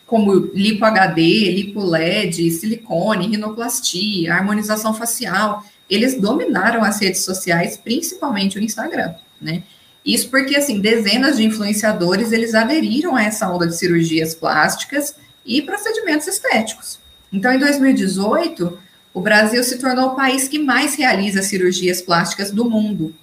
[0.06, 8.58] como lipo HD, lipo LED, silicone, rinoplastia, harmonização facial, eles dominaram as redes sociais, principalmente
[8.58, 9.64] o Instagram, né?
[10.06, 15.62] Isso porque, assim, dezenas de influenciadores, eles aderiram a essa onda de cirurgias plásticas e
[15.62, 17.00] procedimentos estéticos.
[17.32, 18.78] Então, em 2018,
[19.13, 23.16] o Brasil se tornou o país que mais realiza cirurgias plásticas do mundo.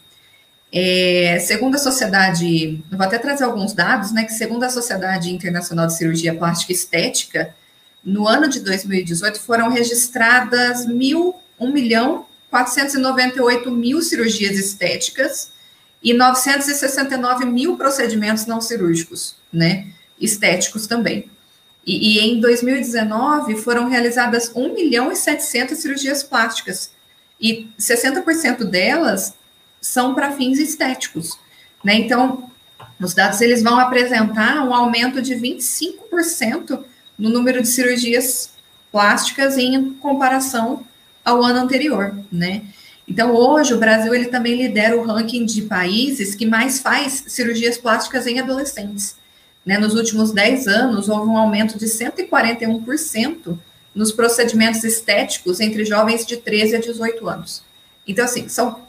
[0.73, 5.87] É, segundo a Sociedade, vou até trazer alguns dados, né, que segundo a Sociedade Internacional
[5.87, 7.55] de Cirurgia Plástica e Estética,
[8.05, 15.51] no ano de 2018 foram registradas mil, 1 milhão 498 mil cirurgias estéticas
[16.03, 19.89] e 969 mil procedimentos não cirúrgicos, né?
[20.19, 21.31] Estéticos também.
[21.87, 26.93] E, e, em 2019 foram realizadas 1 milhão e 700 cirurgias plásticas
[27.41, 29.35] e 60% delas
[29.81, 31.39] são para fins estéticos,
[31.83, 31.95] né?
[31.95, 32.51] Então,
[33.01, 36.85] os dados eles vão apresentar um aumento de 25%
[37.19, 38.51] no número de cirurgias
[38.93, 40.85] plásticas em comparação
[41.25, 42.63] ao ano anterior, né?
[43.11, 47.77] Então, hoje, o Brasil ele também lidera o ranking de países que mais faz cirurgias
[47.77, 49.16] plásticas em adolescentes.
[49.66, 49.79] Né?
[49.79, 53.59] Nos últimos 10 anos, houve um aumento de 141%
[53.92, 57.64] nos procedimentos estéticos entre jovens de 13 a 18 anos.
[58.07, 58.81] Então, assim, são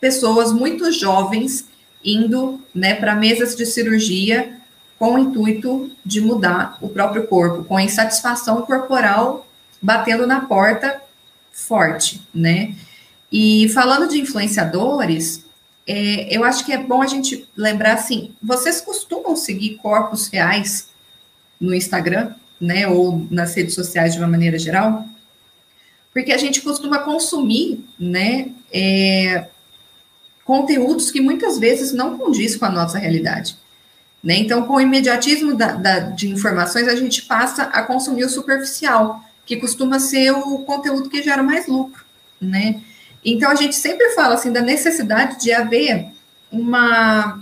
[0.00, 1.66] pessoas muito jovens
[2.04, 4.56] indo né, para mesas de cirurgia
[4.98, 9.46] com o intuito de mudar o próprio corpo, com a insatisfação corporal
[9.80, 11.00] batendo na porta
[11.52, 12.74] forte, né?
[13.32, 15.44] E falando de influenciadores,
[15.86, 20.90] é, eu acho que é bom a gente lembrar assim: vocês costumam seguir corpos reais
[21.58, 22.86] no Instagram, né?
[22.86, 25.06] Ou nas redes sociais de uma maneira geral?
[26.12, 28.50] Porque a gente costuma consumir, né?
[28.70, 29.46] É,
[30.44, 33.56] conteúdos que muitas vezes não condiz com a nossa realidade.
[34.22, 34.36] Né?
[34.36, 39.20] Então, com o imediatismo da, da, de informações, a gente passa a consumir o superficial
[39.44, 42.04] que costuma ser o conteúdo que gera mais lucro,
[42.40, 42.80] né?
[43.24, 46.08] Então a gente sempre fala assim da necessidade de haver
[46.50, 47.40] uma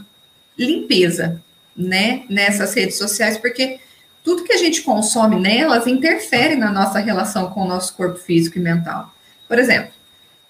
[0.59, 1.43] limpeza,
[1.77, 3.81] né, nessas redes sociais, porque
[4.23, 8.59] tudo que a gente consome nelas interfere na nossa relação com o nosso corpo físico
[8.59, 9.15] e mental.
[9.49, 9.91] Por exemplo,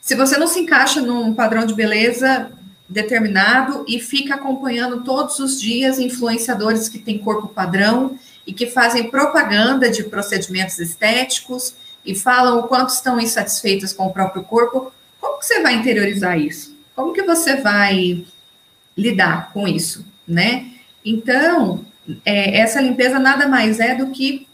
[0.01, 2.51] se você não se encaixa num padrão de beleza
[2.89, 9.09] determinado e fica acompanhando todos os dias influenciadores que têm corpo padrão e que fazem
[9.09, 15.39] propaganda de procedimentos estéticos e falam o quanto estão insatisfeitas com o próprio corpo, como
[15.39, 16.77] que você vai interiorizar isso?
[16.97, 18.25] Como que você vai
[18.97, 20.71] lidar com isso, né?
[21.05, 21.85] Então,
[22.25, 24.47] é, essa limpeza nada mais é do que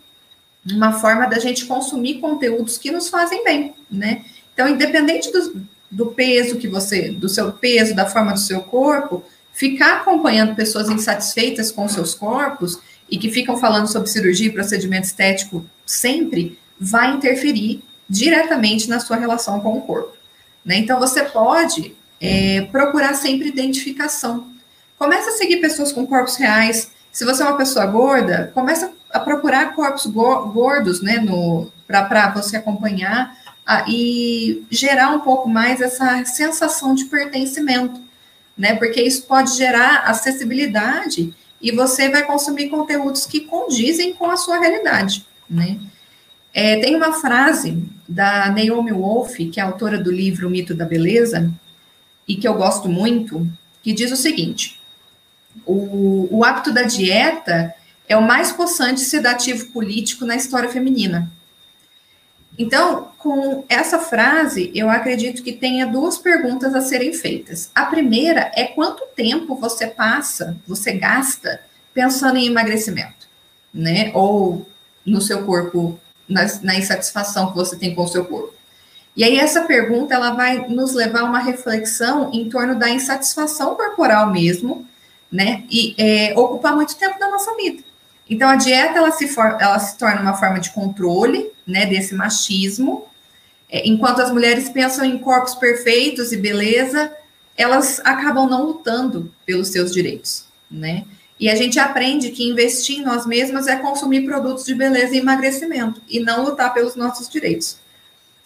[0.74, 4.24] uma forma da gente consumir conteúdos que nos fazem bem, né?
[4.52, 9.24] Então, independente do, do peso que você, do seu peso, da forma do seu corpo,
[9.52, 15.06] ficar acompanhando pessoas insatisfeitas com seus corpos e que ficam falando sobre cirurgia e procedimento
[15.06, 20.15] estético sempre, vai interferir diretamente na sua relação com o corpo.
[20.66, 20.78] Né?
[20.78, 24.48] Então, você pode é, procurar sempre identificação.
[24.98, 26.90] Começa a seguir pessoas com corpos reais.
[27.12, 31.24] Se você é uma pessoa gorda, começa a procurar corpos gordos, né,
[31.86, 38.00] para você acompanhar a, e gerar um pouco mais essa sensação de pertencimento,
[38.56, 38.74] né?
[38.76, 44.58] Porque isso pode gerar acessibilidade e você vai consumir conteúdos que condizem com a sua
[44.58, 45.78] realidade, né?
[46.58, 50.86] É, tem uma frase da Naomi Wolf, que é autora do livro O Mito da
[50.86, 51.52] Beleza,
[52.26, 53.46] e que eu gosto muito,
[53.82, 54.80] que diz o seguinte:
[55.66, 57.74] o, o hábito da dieta
[58.08, 61.30] é o mais possante sedativo político na história feminina.
[62.58, 67.70] Então, com essa frase, eu acredito que tenha duas perguntas a serem feitas.
[67.74, 71.60] A primeira é quanto tempo você passa, você gasta
[71.92, 73.28] pensando em emagrecimento,
[73.74, 74.10] né?
[74.14, 74.66] Ou
[75.04, 78.54] no seu corpo, na, na insatisfação que você tem com o seu corpo.
[79.16, 83.74] E aí essa pergunta ela vai nos levar a uma reflexão em torno da insatisfação
[83.74, 84.86] corporal mesmo,
[85.32, 85.64] né?
[85.70, 87.82] E é, ocupar muito tempo da nossa vida.
[88.28, 92.14] Então, a dieta, ela se, for, ela se torna uma forma de controle, né, desse
[92.14, 93.06] machismo,
[93.68, 97.12] é, enquanto as mulheres pensam em corpos perfeitos e beleza,
[97.56, 101.04] elas acabam não lutando pelos seus direitos, né?
[101.38, 105.18] E a gente aprende que investir em nós mesmas é consumir produtos de beleza e
[105.18, 107.78] emagrecimento, e não lutar pelos nossos direitos.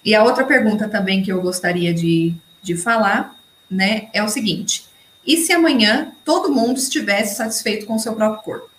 [0.04, 3.38] E a outra pergunta também que eu gostaria de, de falar,
[3.70, 4.86] né, é o seguinte:
[5.24, 8.70] e se amanhã todo mundo estivesse satisfeito com o seu próprio corpo?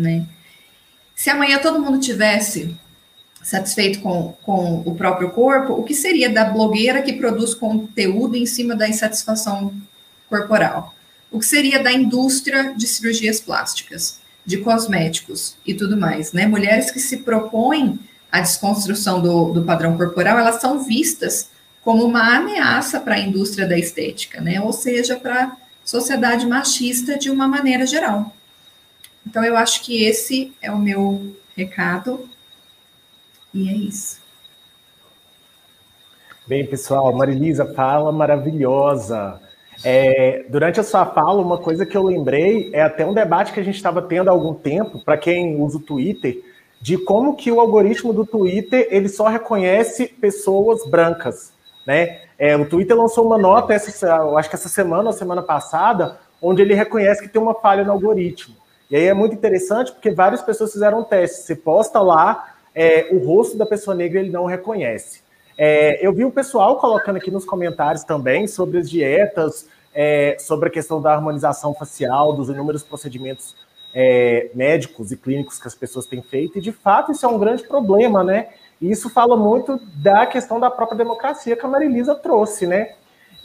[0.00, 0.26] né?
[1.14, 2.76] Se amanhã todo mundo tivesse
[3.42, 8.46] satisfeito com, com o próprio corpo, o que seria da blogueira que produz conteúdo em
[8.46, 9.72] cima da insatisfação
[10.28, 10.94] corporal?
[11.30, 16.46] O que seria da indústria de cirurgias plásticas, de cosméticos e tudo mais, né?
[16.46, 17.98] Mulheres que se propõem
[18.30, 21.50] a desconstrução do, do padrão corporal, elas são vistas
[21.82, 24.60] como uma ameaça para a indústria da estética, né?
[24.60, 28.34] Ou seja, para a sociedade machista de uma maneira geral.
[29.26, 32.28] Então, eu acho que esse é o meu recado.
[33.52, 34.20] E é isso.
[36.46, 39.40] Bem, pessoal, Marilisa, fala maravilhosa.
[39.84, 43.60] É, durante a sua fala, uma coisa que eu lembrei é até um debate que
[43.60, 46.42] a gente estava tendo há algum tempo, para quem usa o Twitter,
[46.80, 51.52] de como que o algoritmo do Twitter ele só reconhece pessoas brancas,
[51.86, 52.20] né?
[52.38, 56.18] É, o Twitter lançou uma nota, essa, eu acho que essa semana ou semana passada,
[56.40, 58.56] onde ele reconhece que tem uma falha no algoritmo.
[58.90, 61.42] E aí é muito interessante porque várias pessoas fizeram um teste.
[61.42, 65.22] Você posta lá é, o rosto da pessoa negra, ele não reconhece.
[65.62, 70.70] É, eu vi o pessoal colocando aqui nos comentários também sobre as dietas, é, sobre
[70.70, 73.54] a questão da harmonização facial, dos inúmeros procedimentos
[73.94, 77.38] é, médicos e clínicos que as pessoas têm feito, e de fato isso é um
[77.38, 78.48] grande problema, né?
[78.80, 82.94] E isso fala muito da questão da própria democracia que a Marilisa trouxe, né?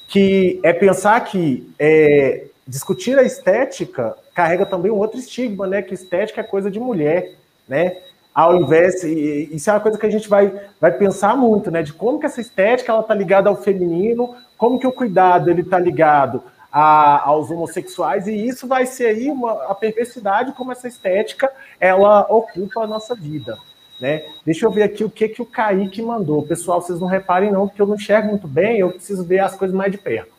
[0.08, 5.82] Que é pensar que é, discutir a estética carrega também um outro estigma, né?
[5.82, 7.34] Que estética é coisa de mulher,
[7.68, 7.98] né?
[8.36, 11.82] Ao invés, e isso é uma coisa que a gente vai, vai pensar muito, né?
[11.82, 15.64] De como que essa estética ela tá ligada ao feminino, como que o cuidado ele
[15.64, 20.86] tá ligado a, aos homossexuais, e isso vai ser aí uma, a perversidade como essa
[20.86, 23.58] estética ela ocupa a nossa vida.
[24.02, 24.26] Né?
[24.46, 26.44] Deixa eu ver aqui o que, que o Kaique mandou.
[26.44, 29.56] Pessoal, vocês não reparem não, porque eu não enxergo muito bem, eu preciso ver as
[29.56, 30.36] coisas mais de perto.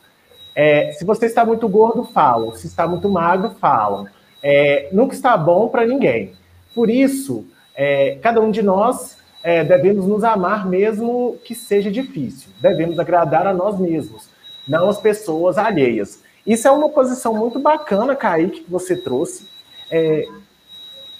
[0.55, 2.55] É, se você está muito gordo, falam.
[2.55, 4.07] Se está muito magro, falam.
[4.43, 6.35] É, nunca está bom para ninguém.
[6.75, 12.51] Por isso, é, cada um de nós é, devemos nos amar mesmo que seja difícil.
[12.61, 14.29] Devemos agradar a nós mesmos,
[14.67, 16.23] não as pessoas alheias.
[16.47, 19.47] Isso é uma posição muito bacana, Kaique, que você trouxe.
[19.91, 20.25] É,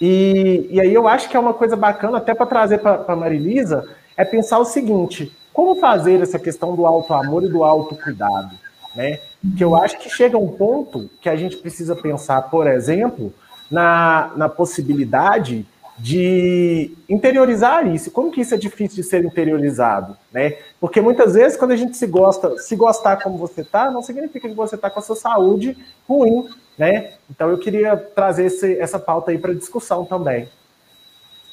[0.01, 3.15] e, e, aí eu acho que é uma coisa bacana, até para trazer para a
[3.15, 8.67] Marilisa, é pensar o seguinte: como fazer essa questão do auto amor e do autocuidado?
[8.97, 9.19] né?
[9.55, 13.31] Que eu acho que chega um ponto que a gente precisa pensar, por exemplo,
[13.69, 15.65] na, na possibilidade
[15.97, 18.11] de interiorizar isso.
[18.11, 20.57] Como que isso é difícil de ser interiorizado, né?
[20.79, 24.47] Porque muitas vezes quando a gente se gosta, se gostar como você está, não significa
[24.47, 27.13] que você está com a sua saúde ruim, né?
[27.29, 30.47] Então eu queria trazer esse, essa pauta aí para discussão também.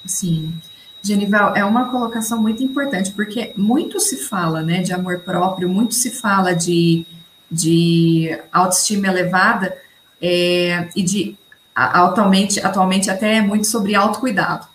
[0.05, 0.55] Sim.
[1.03, 5.93] Genival, é uma colocação muito importante, porque muito se fala, né, de amor próprio, muito
[5.95, 7.07] se fala de
[7.55, 9.77] de autoestima elevada
[10.21, 11.37] é, e de
[11.75, 14.67] atualmente, atualmente até muito sobre autocuidado,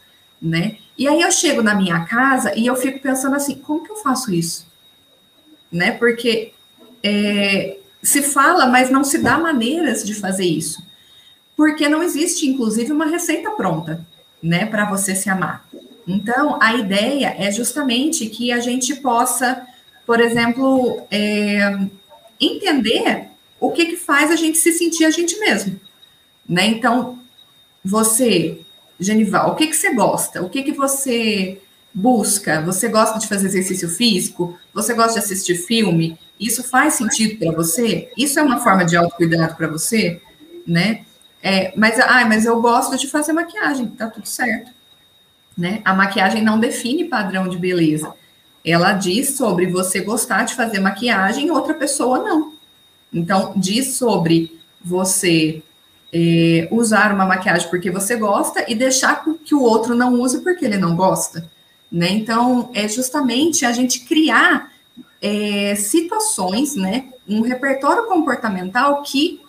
[0.41, 0.77] né?
[0.97, 3.95] E aí eu chego na minha casa e eu fico pensando assim, como que eu
[3.95, 4.67] faço isso?
[5.71, 5.91] Né?
[5.91, 6.51] Porque
[7.01, 10.83] é, se fala, mas não se dá maneiras de fazer isso.
[11.55, 14.05] Porque não existe, inclusive, uma receita pronta,
[14.41, 15.65] né, para você se amar.
[16.07, 19.65] Então, a ideia é justamente que a gente possa,
[20.05, 21.77] por exemplo, é,
[22.39, 23.27] entender
[23.59, 25.79] o que, que faz a gente se sentir a gente mesmo.
[26.49, 26.65] Né?
[26.65, 27.19] Então,
[27.85, 28.61] você,
[28.99, 30.41] Genival, o que, que você gosta?
[30.41, 31.61] O que, que você
[31.93, 32.61] busca?
[32.61, 34.57] Você gosta de fazer exercício físico?
[34.73, 36.17] Você gosta de assistir filme?
[36.39, 38.11] Isso faz sentido para você?
[38.17, 40.21] Isso é uma forma de autocuidado para você?
[40.65, 41.05] Né?
[41.41, 44.71] É, mas, ah, mas eu gosto de fazer maquiagem, tá tudo certo.
[45.55, 45.81] Né?
[45.85, 48.13] A maquiagem não define padrão de beleza.
[48.65, 52.53] Ela diz sobre você gostar de fazer maquiagem e outra pessoa não.
[53.13, 55.61] Então, diz sobre você
[56.11, 60.65] é, usar uma maquiagem porque você gosta e deixar que o outro não use porque
[60.65, 61.49] ele não gosta.
[61.91, 62.09] Né?
[62.11, 64.71] Então, é justamente a gente criar
[65.21, 69.41] é, situações, né, um repertório comportamental que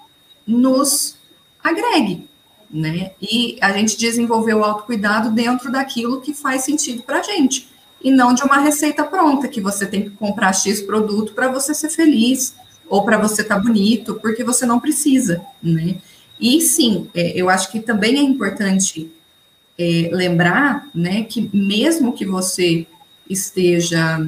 [0.46, 1.16] nos
[1.62, 2.28] agregue,
[2.70, 3.12] né?
[3.20, 7.68] E a gente desenvolver o autocuidado dentro daquilo que faz sentido para a gente,
[8.02, 11.74] e não de uma receita pronta, que você tem que comprar X produto para você
[11.74, 12.54] ser feliz,
[12.88, 15.96] ou para você estar tá bonito, porque você não precisa, né?
[16.40, 19.12] E sim, é, eu acho que também é importante
[19.78, 22.86] é, lembrar, né, que mesmo que você
[23.28, 24.18] esteja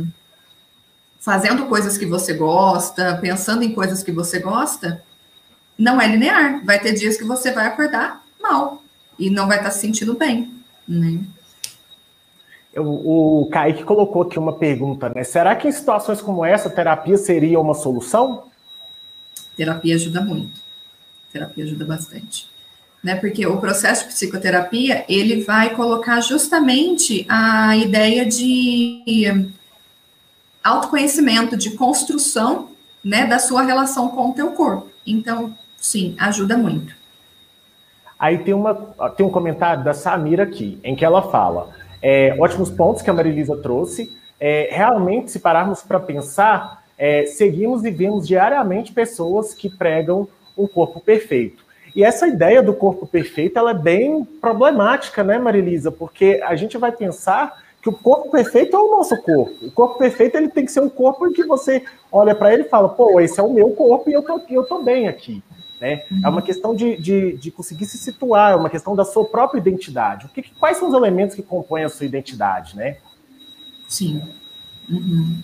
[1.18, 5.02] fazendo coisas que você gosta, pensando em coisas que você gosta,
[5.78, 6.64] não é linear.
[6.64, 8.82] Vai ter dias que você vai acordar mal
[9.18, 10.52] e não vai estar se sentindo bem,
[10.86, 11.20] né?
[12.76, 15.22] O, o Kaique colocou aqui uma pergunta, né?
[15.24, 18.44] Será que em situações como essa, terapia seria uma solução?
[19.54, 20.61] Terapia ajuda muito.
[21.32, 22.50] Terapia ajuda bastante.
[23.02, 23.16] Né?
[23.16, 29.50] Porque o processo de psicoterapia, ele vai colocar justamente a ideia de
[30.62, 32.68] autoconhecimento, de construção,
[33.04, 34.88] né, da sua relação com o teu corpo.
[35.04, 36.94] Então, sim, ajuda muito.
[38.16, 38.74] Aí tem, uma,
[39.16, 41.70] tem um comentário da Samira aqui, em que ela fala:
[42.00, 44.16] é, ótimos pontos que a Marilisa trouxe.
[44.38, 50.66] É, realmente, se pararmos para pensar, é, seguimos e vemos diariamente pessoas que pregam um
[50.66, 51.64] corpo perfeito.
[51.94, 55.90] E essa ideia do corpo perfeito ela é bem problemática, né, Marilisa?
[55.90, 59.66] Porque a gente vai pensar que o corpo perfeito é o nosso corpo.
[59.66, 62.62] O corpo perfeito ele tem que ser um corpo em que você olha para ele
[62.62, 65.42] e fala, pô, esse é o meu corpo e eu tô, eu tô bem aqui.
[65.80, 66.04] Né?
[66.08, 66.20] Uhum.
[66.24, 69.58] É uma questão de, de, de, conseguir se situar, é uma questão da sua própria
[69.58, 70.26] identidade.
[70.26, 72.98] O que, quais são os elementos que compõem a sua identidade, né?
[73.88, 74.22] Sim.
[74.88, 75.42] Uhum.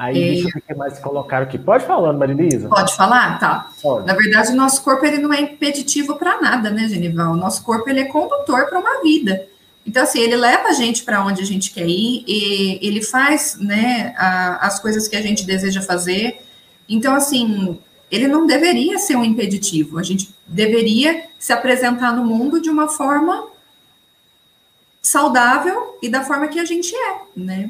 [0.00, 0.26] Aí, é...
[0.28, 1.58] deixa eu ver o que mais colocaram aqui.
[1.58, 2.70] Pode falar, Marilisa?
[2.70, 3.38] Pode falar?
[3.38, 3.70] Tá.
[3.82, 4.06] Pode.
[4.06, 7.34] Na verdade, o nosso corpo ele não é impeditivo para nada, né, Genival?
[7.34, 9.46] O nosso corpo ele é condutor para uma vida.
[9.86, 13.58] Então, assim, ele leva a gente para onde a gente quer ir, e ele faz
[13.60, 16.40] né, a, as coisas que a gente deseja fazer.
[16.88, 17.78] Então, assim,
[18.10, 19.98] ele não deveria ser um impeditivo.
[19.98, 23.48] A gente deveria se apresentar no mundo de uma forma
[25.02, 27.68] saudável e da forma que a gente é, né?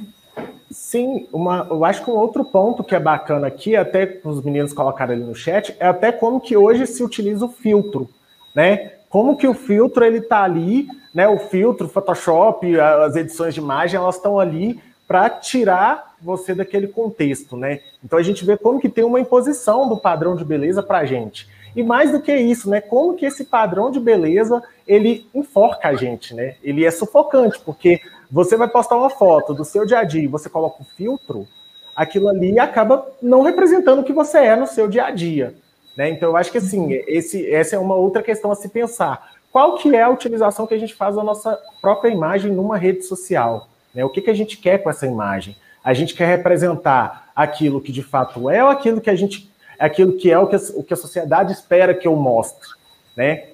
[0.71, 4.73] Sim, uma, eu acho que um outro ponto que é bacana aqui, até os meninos
[4.73, 8.09] colocaram ali no chat, é até como que hoje se utiliza o filtro,
[8.55, 8.93] né?
[9.09, 13.99] Como que o filtro ele tá ali né, o filtro, Photoshop, as edições de imagem,
[13.99, 17.81] elas estão ali para tirar você daquele contexto, né?
[18.05, 21.05] Então a gente vê como que tem uma imposição do padrão de beleza para a
[21.05, 21.49] gente.
[21.75, 22.81] E mais do que isso, né?
[22.81, 26.55] Como que esse padrão de beleza ele enforca a gente, né?
[26.63, 28.01] Ele é sufocante, porque
[28.31, 31.47] você vai postar uma foto do seu dia a dia e você coloca o filtro,
[31.95, 35.55] aquilo ali acaba não representando o que você é no seu dia a dia.
[35.97, 36.11] Né?
[36.11, 39.77] Então eu acho que assim, esse, essa é uma outra questão a se pensar qual
[39.77, 43.69] que é a utilização que a gente faz da nossa própria imagem numa rede social?
[43.95, 44.05] Né?
[44.05, 45.57] O que, que a gente quer com essa imagem?
[45.83, 50.17] A gente quer representar aquilo que de fato é ou aquilo que a gente, aquilo
[50.17, 52.69] que é o que a, o que a sociedade espera que eu mostre,
[53.17, 53.49] né?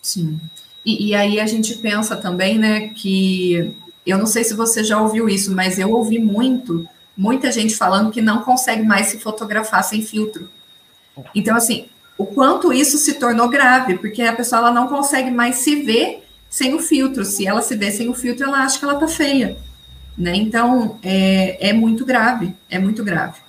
[0.00, 0.40] Sim.
[0.84, 3.76] E, e aí a gente pensa também, né, que
[4.06, 6.86] eu não sei se você já ouviu isso, mas eu ouvi muito,
[7.16, 10.48] muita gente falando que não consegue mais se fotografar sem filtro.
[11.34, 15.56] Então, assim, o quanto isso se tornou grave, porque a pessoa ela não consegue mais
[15.56, 17.24] se ver sem o filtro.
[17.24, 19.56] Se ela se vê sem o filtro, ela acha que ela tá feia.
[20.16, 20.34] Né?
[20.36, 23.40] Então, é, é muito grave, é muito grave.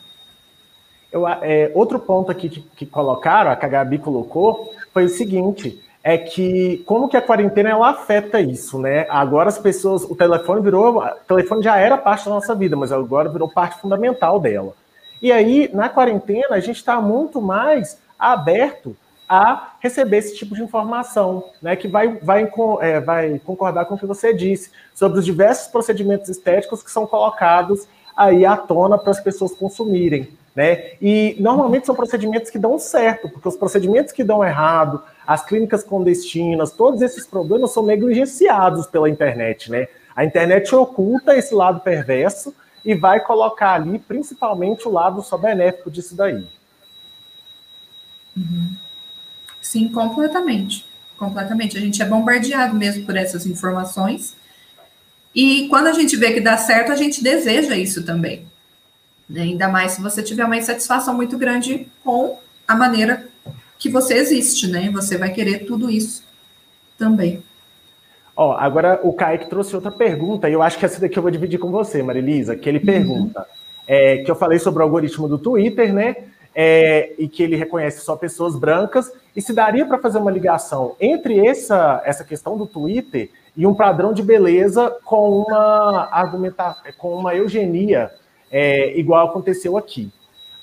[1.12, 5.10] Eu, é, outro ponto aqui que, que colocaram, a que a Gabi colocou, foi o
[5.10, 9.06] seguinte, é que como que a quarentena ela afeta isso, né?
[9.10, 12.94] Agora as pessoas, o telefone virou, o telefone já era parte da nossa vida, mas
[12.94, 14.74] agora virou parte fundamental dela.
[15.22, 18.96] E aí, na quarentena, a gente está muito mais aberto
[19.28, 22.50] a receber esse tipo de informação, né, que vai, vai,
[22.80, 27.06] é, vai concordar com o que você disse sobre os diversos procedimentos estéticos que são
[27.06, 27.86] colocados
[28.16, 30.30] aí à tona para as pessoas consumirem.
[30.58, 30.94] Né?
[31.00, 35.84] E normalmente são procedimentos que dão certo, porque os procedimentos que dão errado, as clínicas
[35.84, 39.70] clandestinas, todos esses problemas são negligenciados pela internet.
[39.70, 39.88] Né?
[40.16, 45.92] A internet oculta esse lado perverso e vai colocar ali principalmente o lado só benéfico
[45.92, 46.44] disso daí.
[48.36, 48.72] Uhum.
[49.62, 50.88] Sim, completamente.
[51.20, 51.78] Completamente.
[51.78, 54.36] A gente é bombardeado mesmo por essas informações.
[55.36, 58.57] E quando a gente vê que dá certo, a gente deseja isso também.
[59.36, 63.28] Ainda mais se você tiver uma insatisfação muito grande com a maneira
[63.78, 64.90] que você existe, né?
[64.92, 66.24] Você vai querer tudo isso
[66.98, 67.44] também.
[68.36, 71.32] Ó, agora o Kaique trouxe outra pergunta, e eu acho que essa daqui eu vou
[71.32, 72.86] dividir com você, Marilisa, que ele uhum.
[72.86, 73.46] pergunta,
[73.88, 76.16] é, que eu falei sobre o algoritmo do Twitter, né?
[76.54, 80.96] É, e que ele reconhece só pessoas brancas, e se daria para fazer uma ligação
[81.00, 87.16] entre essa, essa questão do Twitter e um padrão de beleza com uma argumentação, com
[87.16, 88.12] uma eugenia,
[88.52, 90.12] é, igual aconteceu aqui.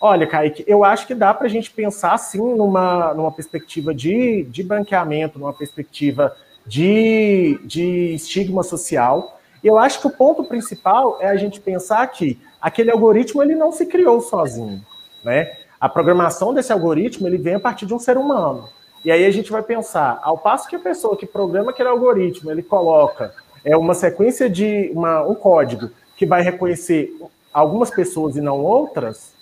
[0.01, 4.43] Olha, Kaique, eu acho que dá para a gente pensar, sim, numa, numa perspectiva de,
[4.45, 9.41] de branqueamento, numa perspectiva de, de estigma social.
[9.63, 13.73] Eu acho que o ponto principal é a gente pensar que aquele algoritmo ele não
[13.73, 14.85] se criou sozinho,
[15.23, 15.53] né?
[15.81, 18.69] A programação desse algoritmo ele vem a partir de um ser humano.
[19.05, 22.51] E aí a gente vai pensar, ao passo que a pessoa que programa aquele algoritmo
[22.51, 27.15] ele coloca é uma sequência de uma, um código que vai reconhecer
[27.55, 29.33] algumas pessoas e não outras,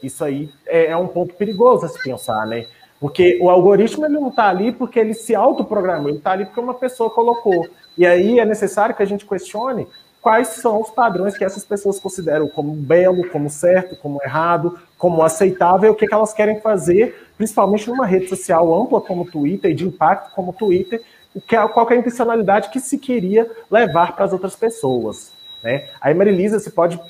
[0.00, 2.66] isso aí é, é um ponto perigoso a se pensar, né?
[3.00, 6.60] Porque o algoritmo ele não está ali porque ele se autoprogramou, ele está ali porque
[6.60, 7.66] uma pessoa colocou.
[7.98, 9.86] E aí é necessário que a gente questione
[10.20, 15.22] quais são os padrões que essas pessoas consideram como belo, como certo, como errado, como
[15.22, 19.70] aceitável, o que, que elas querem fazer, principalmente numa rede social ampla como o Twitter,
[19.70, 21.02] e de impacto como o Twitter,
[21.34, 25.32] é, qual que é a intencionalidade que se queria levar para as outras pessoas.
[25.62, 25.88] Né?
[26.00, 27.00] Aí, Marilisa, você pode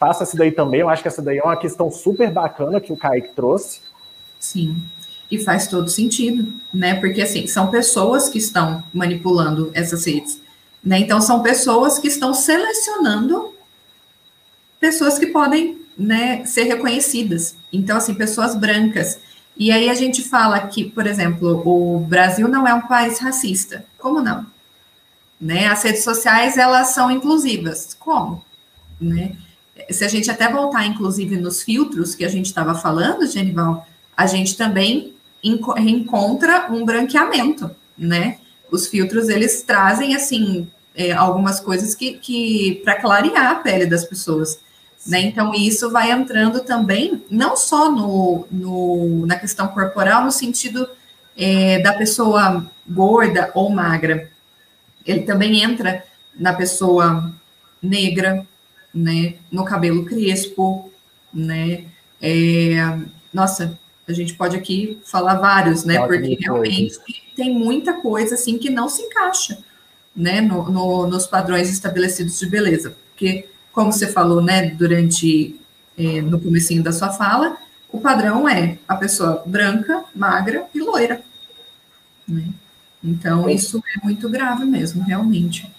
[0.00, 0.80] passa essa daí também.
[0.80, 3.82] Eu acho que essa daí é uma questão super bacana que o Kaique trouxe.
[4.38, 4.82] Sim,
[5.30, 6.94] e faz todo sentido, né?
[6.94, 10.40] Porque assim, são pessoas que estão manipulando essas redes,
[10.82, 10.98] né?
[10.98, 13.54] Então são pessoas que estão selecionando
[14.80, 17.54] pessoas que podem, né, ser reconhecidas.
[17.70, 19.20] Então assim, pessoas brancas.
[19.54, 23.84] E aí a gente fala que, por exemplo, o Brasil não é um país racista.
[23.98, 24.46] Como não?
[25.38, 25.66] Né?
[25.66, 27.94] As redes sociais elas são inclusivas.
[28.00, 28.42] Como?
[28.98, 29.36] Né?
[29.90, 34.26] Se a gente até voltar, inclusive, nos filtros que a gente estava falando, Genival, a
[34.26, 38.38] gente também encontra um branqueamento, né?
[38.70, 44.04] Os filtros, eles trazem, assim, é, algumas coisas que, que para clarear a pele das
[44.04, 44.60] pessoas,
[45.06, 45.20] né?
[45.20, 50.88] Então, isso vai entrando também, não só no, no na questão corporal, no sentido
[51.36, 54.30] é, da pessoa gorda ou magra,
[55.06, 56.04] ele também entra
[56.34, 57.32] na pessoa
[57.82, 58.46] negra,
[58.92, 60.90] né, no cabelo crespo,
[61.32, 61.84] né,
[62.20, 62.98] é,
[63.32, 66.98] nossa, a gente pode aqui falar vários, né, porque realmente
[67.36, 69.58] tem muita coisa, assim, que não se encaixa,
[70.14, 75.58] né, no, no, nos padrões estabelecidos de beleza, porque, como você falou, né, durante,
[75.96, 77.56] é, no comecinho da sua fala,
[77.92, 81.22] o padrão é a pessoa branca, magra e loira,
[82.26, 82.48] né,
[83.02, 85.70] então isso é muito grave mesmo, realmente.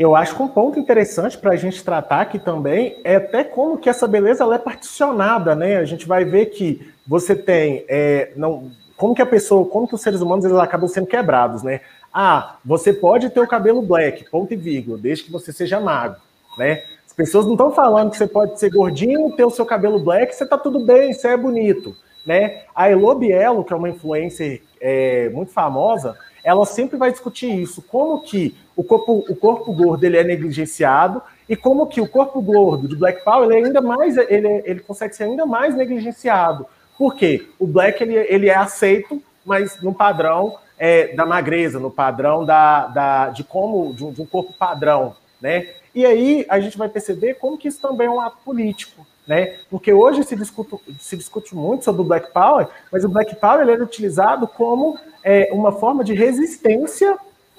[0.00, 3.76] Eu acho que um ponto interessante para a gente tratar aqui também é até como
[3.76, 5.76] que essa beleza é particionada, né?
[5.76, 9.94] A gente vai ver que você tem, é, não, como que a pessoa, como que
[9.94, 11.82] os seres humanos eles acabam sendo quebrados, né?
[12.14, 16.18] Ah, você pode ter o cabelo black, ponto e vírgula, desde que você seja magro,
[16.56, 16.82] né?
[17.06, 20.34] As pessoas não estão falando que você pode ser gordinho, ter o seu cabelo black,
[20.34, 21.94] você tá tudo bem, você é bonito,
[22.24, 22.62] né?
[22.74, 27.82] A Elo Bielo, que é uma influencer é, muito famosa, ela sempre vai discutir isso,
[27.82, 32.40] como que o corpo, o corpo gordo ele é negligenciado e como que o corpo
[32.40, 36.66] gordo de Black Power ele é ainda mais ele, ele consegue ser ainda mais negligenciado.
[36.96, 37.46] Por quê?
[37.58, 42.86] O Black ele, ele é aceito, mas no padrão é, da magreza, no padrão da,
[42.86, 45.68] da, de como de um, de um corpo padrão, né?
[45.94, 49.58] E aí a gente vai perceber como que isso também é um ato político, né?
[49.70, 53.60] Porque hoje se discute, se discute muito sobre o Black Power, mas o Black Power
[53.60, 57.18] ele é utilizado como é, uma forma de resistência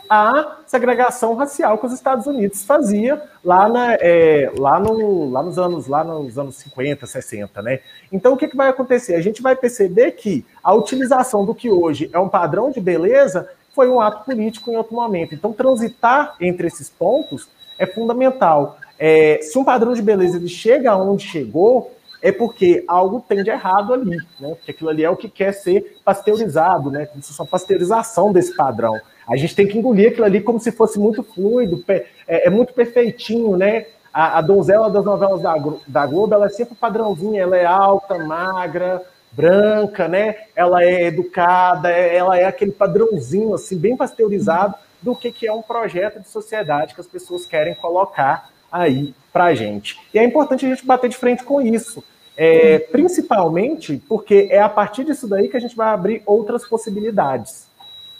[0.10, 5.58] à segregação racial que os Estados Unidos fazia lá, na, é, lá, no, lá, nos
[5.58, 7.80] anos, lá nos anos 50, 60, né?
[8.12, 9.16] Então, o que, que vai acontecer?
[9.16, 13.50] A gente vai perceber que a utilização do que hoje é um padrão de beleza
[13.74, 15.34] foi um ato político em outro momento.
[15.34, 17.48] Então, transitar entre esses pontos
[17.80, 18.78] é fundamental.
[19.04, 21.92] É, se um padrão de beleza ele chega aonde chegou,
[22.22, 24.50] é porque algo tem de errado ali, né?
[24.50, 27.08] Porque aquilo ali é o que quer ser pasteurizado, né?
[27.08, 29.02] Como se fosse uma pasteurização desse padrão.
[29.28, 32.76] A gente tem que engolir aquilo ali como se fosse muito fluido, é, é muito
[32.76, 33.88] perfeitinho, né?
[34.14, 35.56] A, a, donzela das novelas da,
[35.88, 40.36] da Globo, ela é sempre padrãozinha, ela é alta, magra, branca, né?
[40.56, 45.54] Ela é educada, é, ela é aquele padrãozinho, assim, bem pasteurizado do que, que é
[45.54, 49.98] um projeto de sociedade que as pessoas querem colocar aí para a gente.
[50.14, 52.04] E é importante a gente bater de frente com isso,
[52.38, 57.68] é, principalmente porque é a partir disso daí que a gente vai abrir outras possibilidades.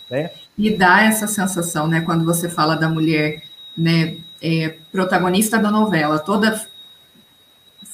[0.10, 0.30] Né?
[0.58, 3.42] E dá essa sensação, né, quando você fala da mulher
[3.78, 6.62] né, é, protagonista da novela, toda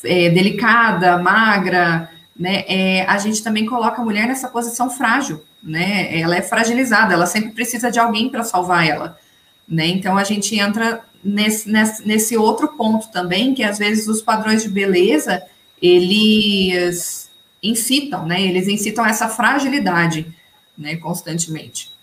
[0.03, 6.19] é, delicada, magra, né, é, a gente também coloca a mulher nessa posição frágil, né?
[6.19, 9.17] Ela é fragilizada, ela sempre precisa de alguém para salvar ela,
[9.67, 9.87] né?
[9.87, 14.63] Então a gente entra nesse, nesse, nesse outro ponto também, que às vezes os padrões
[14.63, 15.43] de beleza
[15.81, 17.29] eles
[17.61, 18.41] incitam, né?
[18.41, 20.33] Eles incitam essa fragilidade,
[20.77, 20.95] né?
[20.97, 21.95] Constantemente.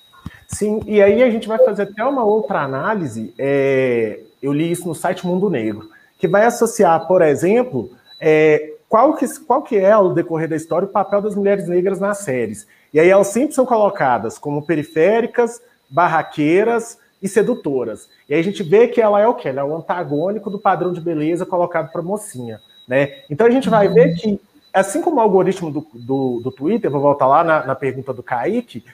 [0.46, 3.34] Sim, e aí a gente vai fazer até uma outra análise.
[3.38, 5.88] É, eu li isso no site Mundo Negro,
[6.18, 7.90] que vai associar, por exemplo,
[8.20, 11.98] é, qual, que, qual que é, ao decorrer da história, o papel das mulheres negras
[11.98, 12.66] nas séries.
[12.92, 15.60] E aí elas sempre são colocadas como periféricas,
[15.90, 18.10] barraqueiras e sedutoras.
[18.28, 19.48] E aí a gente vê que ela é o quê?
[19.48, 22.60] Ela é o antagônico do padrão de beleza colocado para mocinha.
[22.86, 23.22] Né?
[23.30, 24.38] Então a gente vai ver que,
[24.70, 28.22] assim como o algoritmo do, do, do Twitter, vou voltar lá na, na pergunta do
[28.22, 28.84] Kaique,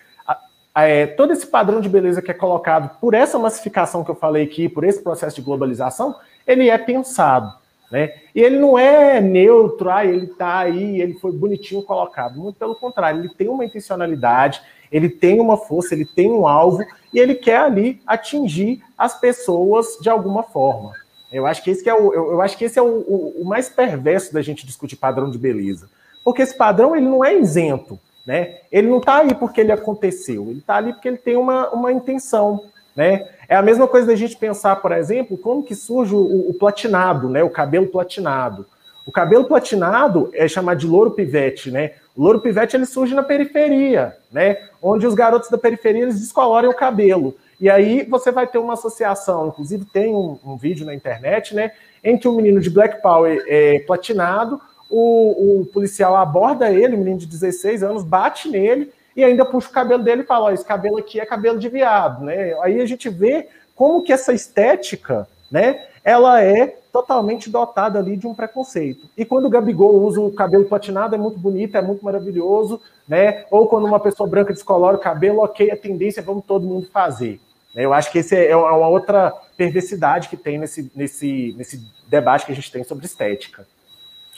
[0.72, 4.44] é, todo esse padrão de beleza que é colocado por essa massificação que eu falei
[4.44, 6.14] aqui, por esse processo de globalização,
[6.46, 7.52] ele é pensado.
[7.90, 8.14] Né?
[8.32, 12.38] E ele não é neutro, ah, ele está aí, ele foi bonitinho colocado.
[12.38, 16.84] Muito pelo contrário, ele tem uma intencionalidade, ele tem uma força, ele tem um alvo
[17.12, 20.92] e ele quer ali atingir as pessoas de alguma forma.
[21.32, 23.44] Eu acho que esse é o, eu, eu acho que esse é o, o, o,
[23.44, 25.88] mais perverso da gente discutir padrão de beleza,
[26.24, 27.98] porque esse padrão ele não é isento.
[28.26, 28.58] Né?
[28.70, 31.90] Ele não está aí porque ele aconteceu, ele está ali porque ele tem uma, uma
[31.90, 32.64] intenção.
[32.94, 33.28] Né?
[33.48, 37.28] É a mesma coisa da gente pensar, por exemplo, como que surge o, o platinado,
[37.28, 37.42] né?
[37.42, 38.66] o cabelo platinado.
[39.10, 41.94] O cabelo platinado é chamado de louro pivete, né?
[42.16, 44.56] O louro pivete ele surge na periferia, né?
[44.80, 47.34] Onde os garotos da periferia eles descolorem o cabelo.
[47.60, 51.72] E aí você vai ter uma associação, inclusive tem um, um vídeo na internet, né?
[52.04, 56.98] Em que um menino de Black Power é platinado, o, o, policial aborda ele, um
[56.98, 60.52] menino de 16 anos, bate nele e ainda puxa o cabelo dele e fala: Ó,
[60.52, 62.56] esse cabelo aqui é cabelo de viado, né?
[62.62, 68.26] Aí a gente vê como que essa estética, né, ela é totalmente dotada ali de
[68.26, 69.08] um preconceito.
[69.16, 73.44] E quando o Gabigol usa o cabelo platinado, é muito bonito, é muito maravilhoso, né?
[73.50, 77.40] Ou quando uma pessoa branca descolora o cabelo, ok, a tendência vamos todo mundo fazer.
[77.74, 82.52] Eu acho que esse é uma outra perversidade que tem nesse, nesse, nesse debate que
[82.52, 83.66] a gente tem sobre estética.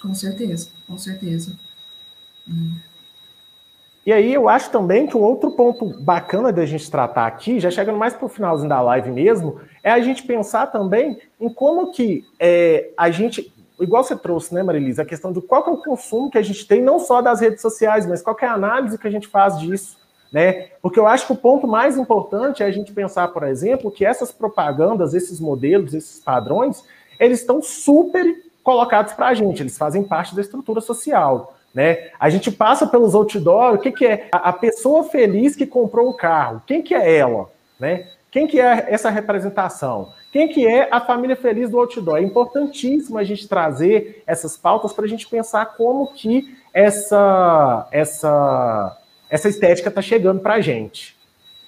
[0.01, 1.57] Com certeza, com certeza.
[2.47, 2.77] Hum.
[4.05, 7.71] E aí eu acho também que um outro ponto bacana da gente tratar aqui, já
[7.71, 11.93] chegando mais para o finalzinho da live mesmo, é a gente pensar também em como
[11.93, 15.77] que é, a gente, igual você trouxe, né, Marilisa, a questão de qual é o
[15.77, 18.99] consumo que a gente tem, não só das redes sociais, mas qual é a análise
[18.99, 19.97] que a gente faz disso,
[20.33, 20.69] né?
[20.81, 24.05] Porque eu acho que o ponto mais importante é a gente pensar, por exemplo, que
[24.05, 26.83] essas propagandas, esses modelos, esses padrões,
[27.21, 28.25] eles estão super
[28.65, 31.55] colocados para a gente, eles fazem parte da estrutura social.
[31.75, 32.11] Né?
[32.21, 34.29] A gente passa pelos outdoors, o que, que é?
[34.31, 37.49] A, pessoa feliz que comprou um carro, quem que é ela?
[37.81, 38.09] Né?
[38.31, 40.13] Quem que é essa representação?
[40.33, 42.19] Quem que é a família feliz do outdoor?
[42.19, 48.99] É importantíssimo a gente trazer essas pautas para a gente pensar como que essa, essa,
[49.29, 51.17] essa estética está chegando para a gente.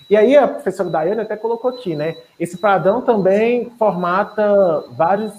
[0.08, 2.16] E aí a professora Daiane até colocou aqui, né?
[2.38, 5.32] Esse padrão também formata vários,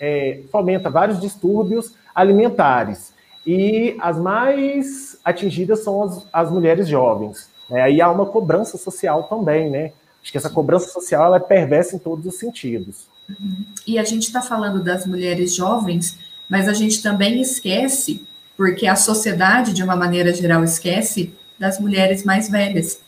[0.00, 3.15] é, fomenta vários distúrbios alimentares.
[3.46, 7.48] E as mais atingidas são as, as mulheres jovens.
[7.70, 7.80] Né?
[7.80, 9.92] Aí há uma cobrança social também, né?
[10.22, 13.06] Acho que essa cobrança social ela é perversa em todos os sentidos.
[13.28, 13.64] Uhum.
[13.86, 16.18] E a gente está falando das mulheres jovens,
[16.48, 18.26] mas a gente também esquece,
[18.56, 23.00] porque a sociedade, de uma maneira geral, esquece das mulheres mais velhas.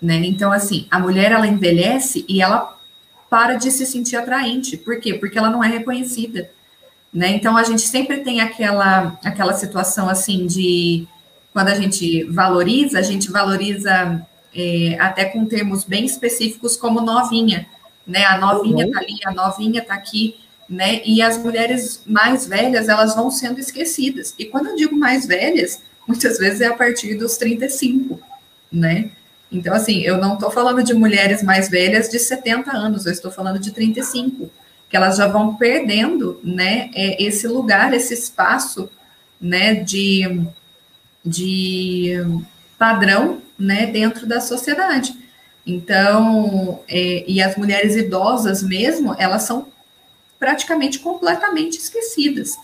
[0.00, 0.16] Né?
[0.26, 2.76] Então, assim, a mulher ela envelhece e ela
[3.30, 4.76] para de se sentir atraente.
[4.76, 5.14] Por quê?
[5.14, 6.50] Porque ela não é reconhecida.
[7.16, 7.30] Né?
[7.30, 11.08] Então a gente sempre tem aquela, aquela situação assim de
[11.50, 14.20] quando a gente valoriza, a gente valoriza
[14.54, 17.66] é, até com termos bem específicos como novinha,
[18.06, 18.26] né?
[18.26, 18.92] A novinha uhum.
[18.92, 20.36] tá ali, a novinha tá aqui,
[20.68, 21.00] né?
[21.06, 24.34] E as mulheres mais velhas, elas vão sendo esquecidas.
[24.38, 28.20] E quando eu digo mais velhas, muitas vezes é a partir dos 35,
[28.70, 29.10] né?
[29.50, 33.30] Então, assim, eu não estou falando de mulheres mais velhas de 70 anos, eu estou
[33.30, 34.50] falando de 35
[34.88, 38.88] que elas já vão perdendo, né, é, esse lugar, esse espaço,
[39.40, 40.46] né, de,
[41.24, 42.14] de
[42.78, 45.14] padrão, né, dentro da sociedade.
[45.66, 49.66] Então, é, e as mulheres idosas mesmo, elas são
[50.38, 52.56] praticamente completamente esquecidas,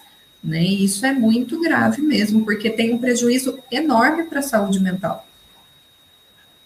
[0.42, 4.78] né, e isso é muito grave mesmo, porque tem um prejuízo enorme para a saúde
[4.78, 5.26] mental.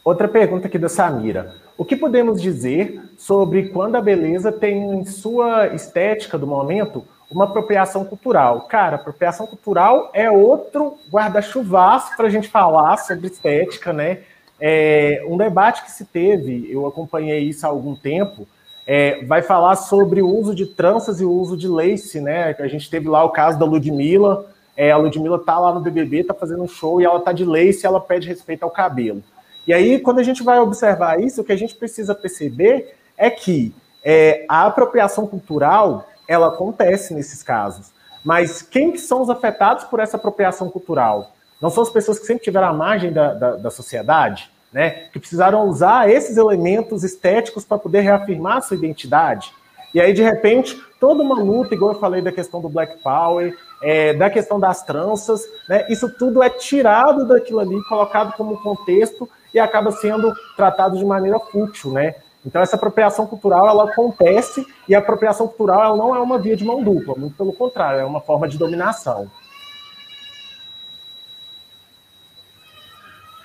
[0.04, 1.57] Outra pergunta aqui da Samira.
[1.76, 7.44] O que podemos dizer sobre quando a beleza tem em sua estética do momento uma
[7.44, 8.62] apropriação cultural?
[8.62, 14.20] Cara, apropriação cultural é outro guarda-chuvaço para a gente falar sobre estética, né?
[14.60, 18.46] É, um debate que se teve, eu acompanhei isso há algum tempo,
[18.86, 22.54] é, vai falar sobre o uso de tranças e o uso de lace, né?
[22.58, 24.46] A gente teve lá o caso da Ludmilla,
[24.76, 27.44] é, a Ludmilla tá lá no BBB, tá fazendo um show e ela tá de
[27.44, 29.22] lace e ela pede respeito ao cabelo.
[29.66, 33.30] E aí, quando a gente vai observar isso, o que a gente precisa perceber é
[33.30, 37.90] que é, a apropriação cultural, ela acontece nesses casos.
[38.24, 41.32] Mas quem que são os afetados por essa apropriação cultural?
[41.60, 45.08] Não são as pessoas que sempre tiveram a margem da, da, da sociedade, né?
[45.12, 49.52] Que precisaram usar esses elementos estéticos para poder reafirmar sua identidade.
[49.94, 53.56] E aí, de repente, toda uma luta, igual eu falei da questão do Black Power,
[53.82, 55.86] é, da questão das tranças, né?
[55.88, 61.38] Isso tudo é tirado daquilo ali, colocado como contexto e acaba sendo tratado de maneira
[61.38, 62.14] fútil, né?
[62.47, 66.57] Então essa apropriação cultural ela acontece e a apropriação cultural ela não é uma via
[66.57, 69.28] de mão dupla, muito pelo contrário, é uma forma de dominação.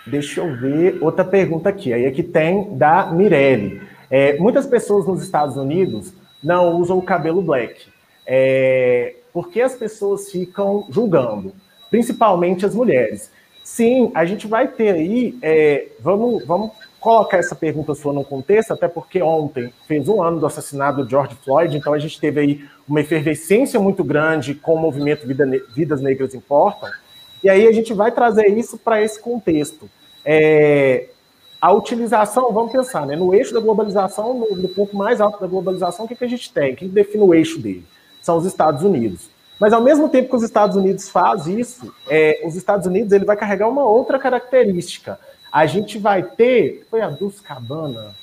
[0.06, 1.94] Deixa eu ver outra pergunta aqui.
[1.94, 3.82] Aí aqui tem da Mirelle.
[4.10, 7.88] É, muitas pessoas nos Estados Unidos não usam o cabelo black.
[8.26, 11.54] É, porque as pessoas ficam julgando,
[11.90, 13.32] principalmente as mulheres.
[13.64, 15.38] Sim, a gente vai ter aí.
[15.42, 16.72] É, vamos, vamos
[17.02, 21.10] colocar essa pergunta sua no contexto, até porque ontem fez um ano do assassinato do
[21.10, 25.46] George Floyd, então a gente teve aí uma efervescência muito grande com o movimento Vida,
[25.76, 26.88] Vidas Negras Importam.
[27.44, 29.90] E aí a gente vai trazer isso para esse contexto.
[30.24, 31.10] É,
[31.60, 35.48] a utilização, vamos pensar, né, no eixo da globalização, no, no ponto mais alto da
[35.48, 36.76] globalização, o que, que a gente tem?
[36.76, 37.84] Quem define o eixo dele?
[38.22, 39.28] São os Estados Unidos.
[39.60, 43.26] Mas ao mesmo tempo que os Estados Unidos faz isso, é, os Estados Unidos ele
[43.26, 45.20] vai carregar uma outra característica.
[45.52, 48.16] A gente vai ter, foi a Dulce Cabana,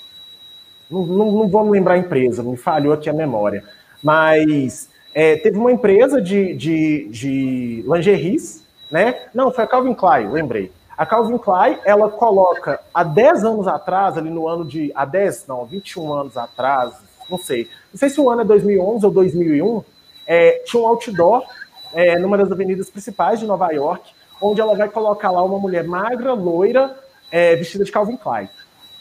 [0.91, 3.63] não, não, não vou lembrar a empresa, me falhou aqui a memória,
[4.03, 9.27] mas é, teve uma empresa de, de, de lingeries, né?
[9.35, 10.73] Não, foi a Calvin Klein, lembrei.
[10.97, 14.91] A Calvin Klein, ela coloca há 10 anos atrás, ali no ano de.
[14.95, 16.95] Há 10, não, 21 anos atrás,
[17.31, 17.69] não sei.
[17.93, 19.85] Não sei se o ano é 2011 ou 2001,
[20.27, 21.45] é, tinha um outdoor
[21.93, 25.85] é, numa das avenidas principais de Nova York, onde ela vai colocar lá uma mulher
[25.85, 26.97] magra, loira,
[27.31, 28.49] é, vestida de Calvin Klein.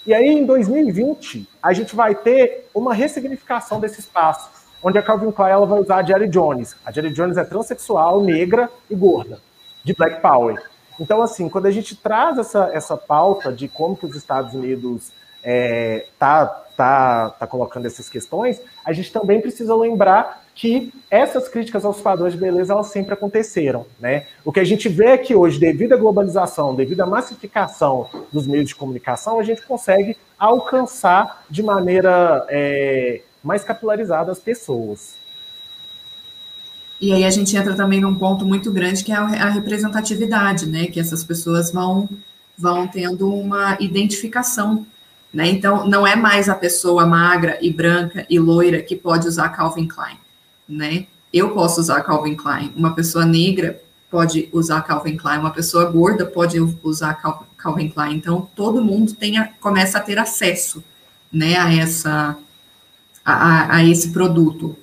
[0.05, 4.49] E aí, em 2020, a gente vai ter uma ressignificação desse espaço,
[4.82, 6.75] onde a Calvin Klein ela vai usar a Jerry Jones.
[6.86, 9.41] A Jerry Jones é transexual, negra e gorda,
[9.84, 10.63] de Black Power.
[10.99, 15.11] Então, assim, quando a gente traz essa, essa pauta de como que os Estados Unidos
[15.43, 21.86] é, tá, tá, tá colocando essas questões, a gente também precisa lembrar que essas críticas
[21.86, 24.26] aos padrões de beleza elas sempre aconteceram, né?
[24.43, 28.47] O que a gente vê é que hoje, devido à globalização, devido à massificação dos
[28.47, 35.14] meios de comunicação, a gente consegue alcançar de maneira é, mais capilarizada as pessoas.
[36.99, 40.88] E aí a gente entra também num ponto muito grande que é a representatividade, né?
[40.88, 42.10] Que essas pessoas vão,
[42.58, 44.88] vão tendo uma identificação.
[45.32, 45.49] Né?
[45.49, 49.88] Então, não é mais a pessoa magra e branca e loira que pode usar Calvin
[49.88, 50.18] Klein.
[50.68, 51.07] Né?
[51.32, 52.74] Eu posso usar Calvin Klein.
[52.76, 55.39] Uma pessoa negra pode usar Calvin Klein.
[55.39, 57.13] Uma pessoa gorda pode usar
[57.57, 58.15] Calvin Klein.
[58.15, 60.84] Então, todo mundo tem a, começa a ter acesso
[61.32, 62.38] né, a, essa,
[63.24, 64.78] a, a esse produto.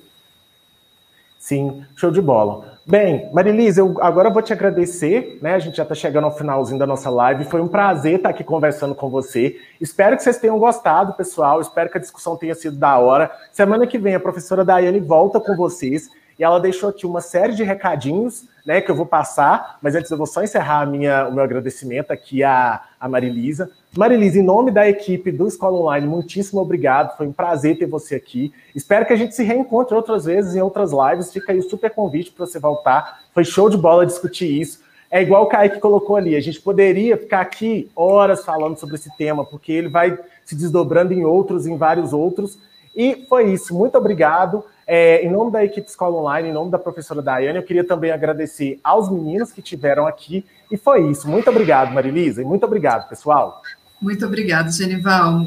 [1.39, 2.74] Sim, show de bola.
[2.87, 5.55] Bem, Marilise, eu agora vou te agradecer, né?
[5.55, 7.45] A gente já está chegando ao finalzinho da nossa live.
[7.45, 9.59] Foi um prazer estar aqui conversando com você.
[9.81, 11.63] Espero que vocês tenham gostado, pessoal.
[11.63, 13.31] Espero que a discussão tenha sido da hora.
[13.51, 17.55] Semana que vem a professora Daiane volta com vocês e ela deixou aqui uma série
[17.55, 21.33] de recadinhos, né, que eu vou passar, mas antes eu vou só encerrar minha, o
[21.33, 23.71] meu agradecimento aqui à, à Marilisa.
[23.97, 28.17] Marilisa, em nome da equipe do Escola Online, muitíssimo obrigado, foi um prazer ter você
[28.17, 28.53] aqui.
[28.75, 31.91] Espero que a gente se reencontre outras vezes em outras lives, fica aí o super
[31.91, 33.21] convite para você voltar.
[33.33, 34.81] Foi show de bola discutir isso.
[35.09, 39.17] É igual o Kaique colocou ali, a gente poderia ficar aqui horas falando sobre esse
[39.17, 42.59] tema, porque ele vai se desdobrando em outros, em vários outros.
[42.97, 44.65] E foi isso, muito obrigado.
[44.89, 48.11] É, em nome da equipe Escola Online, em nome da professora Daiane, eu queria também
[48.11, 50.45] agradecer aos meninos que tiveram aqui.
[50.69, 51.31] E foi isso.
[51.31, 53.63] Muito obrigado, Marilisa, e muito obrigado, pessoal.
[54.05, 55.47] Muito obrigado, Genival,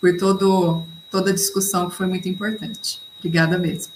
[0.00, 3.02] por todo, toda a discussão que foi muito importante.
[3.18, 3.92] Obrigada mesmo.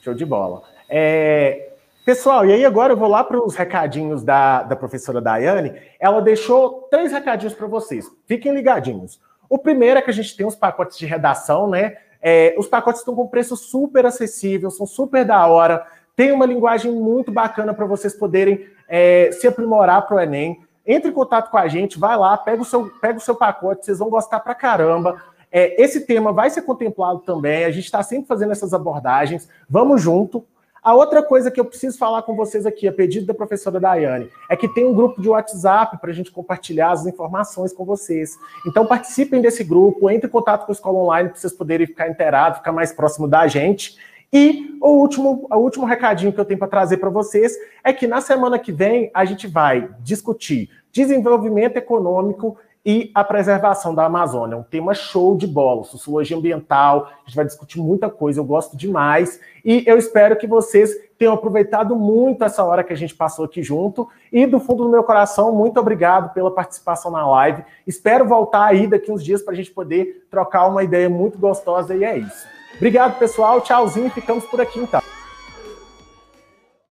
[0.00, 0.62] Show de bola.
[0.88, 1.74] É,
[2.06, 5.74] pessoal, e aí agora eu vou lá para os recadinhos da, da professora Daiane.
[6.00, 8.10] Ela deixou três recadinhos para vocês.
[8.26, 9.20] Fiquem ligadinhos.
[9.46, 11.98] O primeiro é que a gente tem os pacotes de redação, né?
[12.22, 16.90] É, os pacotes estão com preço super acessível, são super da hora, tem uma linguagem
[16.90, 20.64] muito bacana para vocês poderem é, se aprimorar para o Enem.
[20.90, 23.84] Entre em contato com a gente, vai lá, pega o seu, pega o seu pacote,
[23.84, 25.22] vocês vão gostar pra caramba.
[25.52, 29.48] É, esse tema vai ser contemplado também, a gente está sempre fazendo essas abordagens.
[29.68, 30.44] Vamos junto.
[30.82, 34.30] A outra coisa que eu preciso falar com vocês aqui, a pedido da professora Daiane,
[34.48, 38.38] é que tem um grupo de WhatsApp para a gente compartilhar as informações com vocês.
[38.66, 42.08] Então participem desse grupo, entre em contato com a escola online para vocês poderem ficar
[42.08, 43.98] inteirados, ficar mais próximo da gente.
[44.32, 47.52] E o último, o último recadinho que eu tenho para trazer para vocês
[47.84, 53.94] é que na semana que vem a gente vai discutir desenvolvimento econômico e a preservação
[53.94, 54.56] da Amazônia.
[54.56, 58.76] Um tema show de bola, sociologia ambiental, a gente vai discutir muita coisa, eu gosto
[58.76, 63.44] demais, e eu espero que vocês tenham aproveitado muito essa hora que a gente passou
[63.44, 68.26] aqui junto, e do fundo do meu coração, muito obrigado pela participação na live, espero
[68.26, 72.02] voltar aí daqui uns dias para a gente poder trocar uma ideia muito gostosa, e
[72.02, 72.46] é isso.
[72.76, 75.02] Obrigado, pessoal, tchauzinho, ficamos por aqui então.